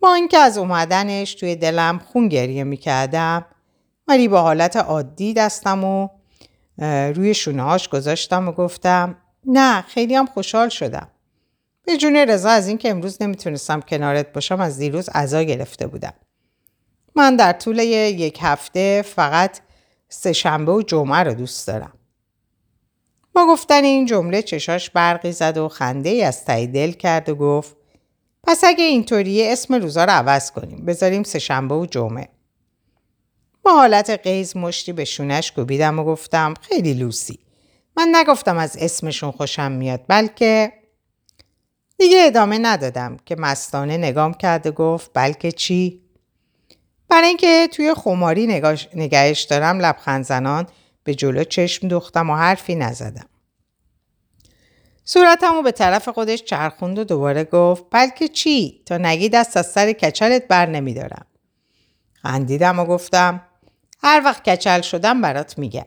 با 0.00 0.14
اینکه 0.14 0.38
از 0.38 0.58
اومدنش 0.58 1.34
توی 1.34 1.56
دلم 1.56 1.98
خون 1.98 2.28
گریه 2.28 2.64
می‌کردم 2.64 3.46
ولی 4.08 4.28
با 4.28 4.42
حالت 4.42 4.76
عادی 4.76 5.34
دستم 5.34 5.84
و 5.84 6.08
روی 7.14 7.34
شونهاش 7.34 7.88
گذاشتم 7.88 8.48
و 8.48 8.52
گفتم 8.52 9.16
نه 9.44 9.82
خیلی 9.82 10.14
هم 10.14 10.26
خوشحال 10.26 10.68
شدم. 10.68 11.08
به 11.84 11.96
جون 11.96 12.16
رضا 12.16 12.50
از 12.50 12.68
اینکه 12.68 12.90
امروز 12.90 13.22
نمی‌تونستم 13.22 13.80
کنارت 13.80 14.32
باشم 14.32 14.60
از 14.60 14.78
دیروز 14.78 15.08
عذا 15.08 15.42
گرفته 15.42 15.86
بودم. 15.86 16.14
من 17.14 17.36
در 17.36 17.52
طول 17.52 17.78
یک 17.78 18.38
هفته 18.42 19.02
فقط 19.02 19.60
سه 20.08 20.32
شنبه 20.32 20.72
و 20.72 20.82
جمعه 20.82 21.18
رو 21.22 21.34
دوست 21.34 21.66
دارم. 21.66 21.92
با 23.36 23.46
گفتن 23.46 23.84
این 23.84 24.06
جمله 24.06 24.42
چشاش 24.42 24.90
برقی 24.90 25.32
زد 25.32 25.58
و 25.58 25.68
خنده 25.68 26.08
ای 26.08 26.22
از 26.22 26.44
تایی 26.44 26.66
دل 26.66 26.92
کرد 26.92 27.28
و 27.28 27.34
گفت 27.34 27.76
پس 28.44 28.64
اگه 28.64 28.84
اینطوریه 28.84 29.52
اسم 29.52 29.74
روزا 29.74 30.04
رو 30.04 30.10
عوض 30.10 30.50
کنیم 30.50 30.84
بذاریم 30.84 31.22
سهشنبه 31.22 31.74
و 31.74 31.86
جمعه 31.86 32.28
با 33.62 33.72
حالت 33.72 34.10
قیز 34.10 34.56
مشتی 34.56 34.92
به 34.92 35.04
شونش 35.04 35.52
گوبیدم 35.52 35.98
و 35.98 36.04
گفتم 36.04 36.54
خیلی 36.60 36.94
لوسی 36.94 37.38
من 37.96 38.08
نگفتم 38.12 38.58
از 38.58 38.76
اسمشون 38.80 39.30
خوشم 39.30 39.72
میاد 39.72 40.00
بلکه 40.08 40.72
دیگه 41.98 42.18
ادامه 42.26 42.58
ندادم 42.58 43.16
که 43.24 43.36
مستانه 43.38 43.96
نگام 43.96 44.34
کرد 44.34 44.66
و 44.66 44.72
گفت 44.72 45.10
بلکه 45.14 45.52
چی؟ 45.52 46.02
برای 47.08 47.28
اینکه 47.28 47.68
توی 47.72 47.94
خماری 47.94 48.46
نگهش 48.94 49.42
دارم 49.42 49.80
لبخند 49.80 50.24
زنان 50.24 50.66
به 51.06 51.14
جلو 51.14 51.44
چشم 51.44 51.88
دوختم 51.88 52.30
و 52.30 52.36
حرفی 52.36 52.74
نزدم. 52.74 53.26
صورتمو 55.04 55.62
به 55.62 55.72
طرف 55.72 56.08
خودش 56.08 56.42
چرخوند 56.42 56.98
و 56.98 57.04
دوباره 57.04 57.44
گفت 57.44 57.84
بلکه 57.90 58.28
چی؟ 58.28 58.82
تا 58.86 58.98
نگی 58.98 59.28
دست 59.28 59.56
از 59.56 59.66
سر 59.66 59.92
کچلت 59.92 60.48
بر 60.48 60.66
نمیدارم. 60.66 61.26
خندیدم 62.22 62.78
و 62.78 62.84
گفتم 62.84 63.42
هر 64.02 64.22
وقت 64.24 64.48
کچل 64.48 64.80
شدم 64.80 65.20
برات 65.20 65.58
میگم. 65.58 65.86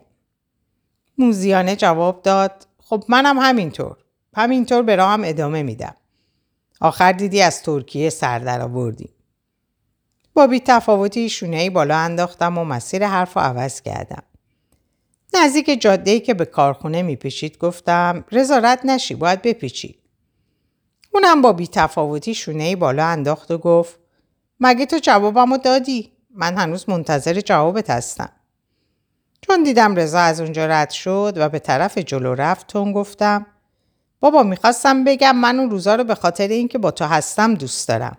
موزیانه 1.18 1.76
جواب 1.76 2.22
داد 2.22 2.68
خب 2.78 3.04
منم 3.10 3.40
همینطور. 3.40 3.98
همینطور 4.36 4.82
به 4.82 4.96
راهم 4.96 5.22
ادامه 5.26 5.64
میدم. 5.64 5.96
آخر 6.82 7.12
دیدی 7.12 7.42
از 7.42 7.64
ترکیه 7.64 8.10
سر 8.10 8.40
در 8.40 8.62
آوردیم. 8.62 9.14
با 10.34 10.48
بی 10.48 10.60
تفاوتی 10.60 11.30
شونه 11.30 11.70
بالا 11.70 11.98
انداختم 11.98 12.58
و 12.58 12.64
مسیر 12.66 13.08
حرف 13.08 13.34
رو 13.38 13.42
عوض 13.42 13.82
کردم. 13.82 14.24
نزدیک 15.34 15.82
جاده 15.82 16.20
که 16.20 16.34
به 16.34 16.46
کارخونه 16.46 17.02
میپیچید 17.02 17.58
گفتم 17.58 18.26
رضا 18.32 18.78
نشی 18.86 19.16
باید 19.16 19.42
بپیچی. 19.42 20.00
اونم 21.14 21.42
با 21.42 21.54
بیتفاوتی 21.54 22.34
شونه 22.34 22.76
بالا 22.76 23.06
انداخت 23.06 23.52
و 23.52 23.58
گفت 23.58 24.00
مگه 24.60 24.86
تو 24.86 24.98
جوابمو 24.98 25.58
دادی؟ 25.58 26.12
من 26.36 26.58
هنوز 26.58 26.90
منتظر 26.90 27.42
جوابت 27.42 27.90
هستم. 27.90 28.30
چون 29.42 29.64
دیدم 29.64 29.96
رضا 29.96 30.20
از 30.20 30.42
اونجا 30.42 30.66
رد 30.66 30.90
شد 30.90 31.34
و 31.38 31.50
به 31.50 31.60
طرف 31.60 31.98
جلو 31.98 32.34
رفت 32.34 32.68
تون 32.68 32.92
گفتم 32.92 33.46
بابا 34.20 34.44
می‌خواستم 34.44 35.04
بگم 35.04 35.36
من 35.36 35.60
اون 35.60 35.70
روزا 35.70 35.96
رو 35.96 36.04
به 36.04 36.16
خاطر 36.16 36.48
اینکه 36.48 36.78
با 36.78 36.92
تو 36.92 37.06
هستم 37.06 37.54
دوست 37.54 37.88
دارم. 37.88 38.18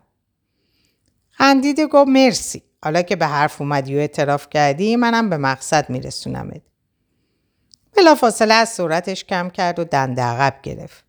خندید 1.30 1.80
گفت 1.80 2.08
مرسی. 2.08 2.62
حالا 2.84 3.02
که 3.02 3.16
به 3.16 3.26
حرف 3.26 3.60
اومدی 3.60 3.96
و 3.96 3.98
اعتراف 3.98 4.48
کردی 4.50 4.96
منم 4.96 5.30
به 5.30 5.36
مقصد 5.36 5.90
میرسونمت. 5.90 6.62
بلافاصله 7.96 8.54
از 8.54 8.72
صورتش 8.72 9.24
کم 9.24 9.50
کرد 9.50 9.78
و 9.78 9.84
دنده 9.84 10.22
عقب 10.22 10.62
گرفت. 10.62 11.04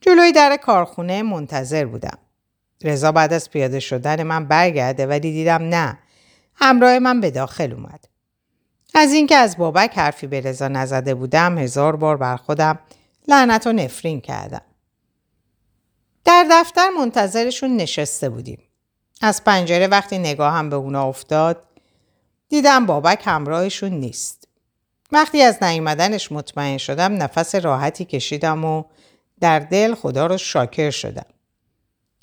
جلوی 0.00 0.32
در 0.32 0.56
کارخونه 0.56 1.22
منتظر 1.22 1.84
بودم. 1.84 2.18
رضا 2.84 3.12
بعد 3.12 3.32
از 3.32 3.50
پیاده 3.50 3.80
شدن 3.80 4.22
من 4.22 4.44
برگرده 4.44 5.06
ولی 5.06 5.32
دیدم 5.32 5.62
نه. 5.62 5.98
همراه 6.54 6.98
من 6.98 7.20
به 7.20 7.30
داخل 7.30 7.72
اومد. 7.72 8.04
از 8.94 9.12
اینکه 9.12 9.36
از 9.36 9.56
بابک 9.56 9.98
حرفی 9.98 10.26
به 10.26 10.40
رضا 10.40 10.68
نزده 10.68 11.14
بودم 11.14 11.58
هزار 11.58 11.96
بار 11.96 12.16
بر 12.16 12.36
خودم 12.36 12.78
لعنت 13.28 13.66
و 13.66 13.72
نفرین 13.72 14.20
کردم. 14.20 14.62
در 16.24 16.46
دفتر 16.50 16.88
منتظرشون 16.88 17.76
نشسته 17.76 18.28
بودیم. 18.28 18.62
از 19.20 19.44
پنجره 19.44 19.86
وقتی 19.86 20.18
نگاهم 20.18 20.70
به 20.70 20.76
اونا 20.76 21.04
افتاد 21.08 21.64
دیدم 22.48 22.86
بابک 22.86 23.22
همراهشون 23.24 23.92
نیست. 23.92 24.37
وقتی 25.12 25.42
از 25.42 25.62
نیومدنش 25.62 26.32
مطمئن 26.32 26.78
شدم 26.78 27.22
نفس 27.22 27.54
راحتی 27.54 28.04
کشیدم 28.04 28.64
و 28.64 28.84
در 29.40 29.58
دل 29.58 29.94
خدا 29.94 30.26
رو 30.26 30.38
شاکر 30.38 30.90
شدم. 30.90 31.26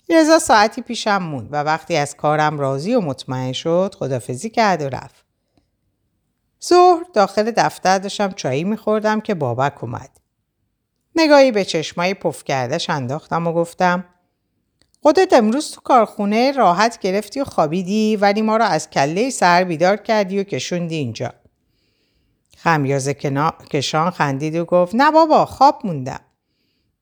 رضا 0.10 0.40
ساعتی 0.40 0.82
پیشم 0.82 1.18
موند 1.18 1.48
و 1.52 1.56
وقتی 1.56 1.96
از 1.96 2.16
کارم 2.16 2.60
راضی 2.60 2.96
و 2.96 3.02
مطمئن 3.02 3.52
شد 3.52 3.96
خدافزی 4.00 4.50
کرد 4.50 4.82
و 4.82 4.90
رفت. 4.90 5.26
ظهر 6.66 7.04
داخل 7.14 7.52
دفتر 7.52 8.00
داشتم 8.00 8.32
چایی 8.32 8.64
میخوردم 8.64 9.22
که 9.22 9.34
بابک 9.34 9.84
اومد. 9.84 10.10
نگاهی 11.16 11.52
به 11.52 11.66
چشمایی 11.66 12.14
پف 12.14 12.44
کردش 12.44 12.90
انداختم 12.90 13.48
و 13.48 13.54
گفتم 13.54 14.06
خودت 15.02 15.34
امروز 15.34 15.72
تو 15.72 15.82
کارخونه 15.82 16.52
راحت 16.52 17.00
گرفتی 17.00 17.42
و 17.42 17.44
خوابیدی 17.44 18.16
ولی 18.16 18.42
ما 18.42 18.58
را 18.58 18.66
از 18.66 18.90
کله 18.90 19.30
سر 19.30 19.64
بیدار 19.64 19.98
کردی 19.98 20.40
و 20.40 20.44
کشوندی 20.44 20.96
اینجا. 20.96 21.34
خمیازه 22.66 23.14
کشان 23.70 24.10
خندید 24.10 24.56
و 24.56 24.66
گفت 24.66 24.96
نه 24.96 25.12
بابا 25.12 25.46
خواب 25.46 25.82
موندم. 25.84 26.20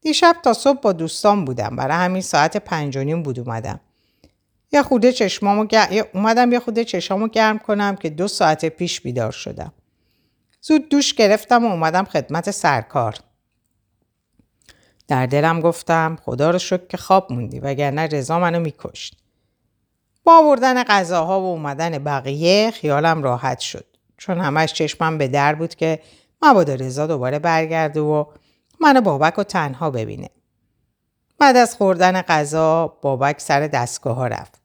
دیشب 0.02 0.36
تا 0.44 0.54
صبح 0.54 0.80
با 0.80 0.92
دوستان 0.92 1.46
بودم 1.46 1.76
برای 1.76 1.98
همین 1.98 2.22
ساعت 2.22 2.58
پنج 2.58 2.98
بود 2.98 3.40
اومدم. 3.40 3.80
یه 4.72 4.84
خوده 4.84 5.12
چشمامو 5.12 5.66
گر... 5.66 6.06
اومدم 6.14 6.52
یه 6.52 6.60
خوده 6.60 6.84
چشمامو 6.84 7.28
گرم 7.28 7.60
کنم 7.60 7.96
که 7.96 8.10
دو 8.10 8.28
ساعت 8.28 8.66
پیش 8.66 9.02
بیدار 9.02 9.32
شدم. 9.32 9.74
زود 10.62 10.90
دوش 10.90 11.14
گرفتم 11.14 11.66
و 11.66 11.68
اومدم 11.68 12.04
خدمت 12.04 12.52
سرکار. 12.52 13.16
در 15.08 15.26
دلم 15.26 15.62
گفتم 15.62 16.18
خدا 16.26 16.52
رو 16.52 16.60
شکر 16.60 16.88
که 16.88 16.98
خواب 16.98 17.34
موندی 17.34 17.60
وگرنه 17.60 18.08
رضا 18.08 18.40
منو 18.40 18.60
میکشت. 18.60 19.18
با 20.24 20.38
آوردن 20.38 20.84
غذاها 20.84 21.42
و 21.42 21.46
اومدن 21.46 22.04
بقیه 22.04 22.72
خیالم 22.72 23.24
راحت 23.24 23.60
شد. 23.60 23.93
چون 24.18 24.40
همش 24.40 24.74
چشمم 24.74 25.18
به 25.18 25.28
در 25.28 25.56
بود 25.56 25.76
که 25.76 26.00
مبادا 26.42 26.76
رضا 26.76 27.08
دوباره 27.08 27.40
برگرده 27.40 28.00
و 28.00 28.26
منو 28.80 29.02
بابک 29.02 29.34
رو 29.34 29.44
تنها 29.44 29.92
ببینه. 29.92 30.30
بعد 31.40 31.58
از 31.58 31.76
خوردن 31.76 32.22
غذا 32.22 32.88
بابک 32.88 33.42
سر 33.42 33.68
دستگاه 33.68 34.16
ها 34.16 34.28
رفت. 34.28 34.62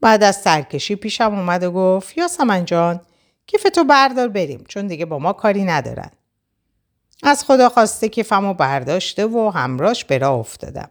بعد 0.00 0.22
از 0.22 0.36
سرکشی 0.36 0.96
پیشم 0.96 1.34
اومد 1.34 1.62
و 1.62 1.70
گفت 1.72 2.18
یاسمن 2.18 2.64
جان 2.64 3.00
کیف 3.46 3.62
تو 3.62 3.84
بردار 3.84 4.28
بریم 4.28 4.64
چون 4.68 4.86
دیگه 4.86 5.04
با 5.04 5.18
ما 5.18 5.32
کاری 5.32 5.64
ندارن. 5.64 6.10
از 7.22 7.44
خدا 7.44 7.68
خواسته 7.68 8.08
کیفمو 8.08 8.54
برداشته 8.54 9.26
و 9.26 9.50
همراش 9.54 10.04
به 10.04 10.18
راه 10.18 10.38
افتادم. 10.38 10.88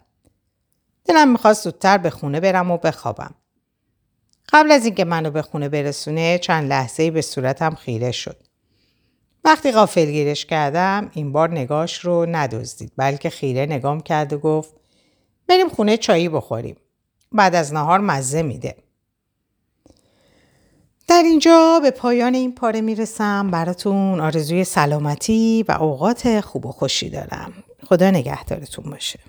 دلم 1.06 1.32
می‌خواست 1.32 1.64
زودتر 1.64 1.98
به 1.98 2.10
خونه 2.10 2.40
برم 2.40 2.72
و 2.72 2.78
بخوابم. 2.78 3.36
قبل 4.50 4.72
از 4.72 4.86
اینکه 4.86 5.06
منو 5.06 5.32
به 5.32 5.42
خونه 5.42 5.70
برسونه 5.70 6.40
چند 6.40 6.70
لحظه 6.70 7.12
به 7.12 7.22
صورتم 7.22 7.76
خیره 7.76 8.12
شد. 8.12 8.38
وقتی 9.44 9.72
غافلگیرش 9.72 10.46
کردم 10.46 11.12
این 11.14 11.32
بار 11.32 11.52
نگاش 11.52 12.00
رو 12.00 12.26
ندزدید 12.26 12.92
بلکه 12.98 13.30
خیره 13.30 13.66
نگام 13.66 14.02
کرد 14.02 14.34
و 14.34 14.38
گفت 14.38 14.74
بریم 15.48 15.70
خونه 15.70 15.98
چایی 15.98 16.30
بخوریم. 16.30 16.76
بعد 17.32 17.56
از 17.56 17.74
نهار 17.74 18.00
مزه 18.00 18.42
میده. 18.42 18.76
در 21.08 21.24
اینجا 21.26 21.80
به 21.84 21.92
پایان 21.92 22.34
این 22.34 22.56
پاره 22.56 22.82
می‌رسم 22.82 23.52
براتون 23.52 24.20
آرزوی 24.20 24.64
سلامتی 24.64 25.66
و 25.68 25.72
اوقات 25.72 26.42
خوب 26.42 26.66
و 26.66 26.72
خوشی 26.72 27.10
دارم. 27.10 27.54
خدا 27.86 28.12
نگهدارتون 28.12 28.92
باشه. 28.92 29.20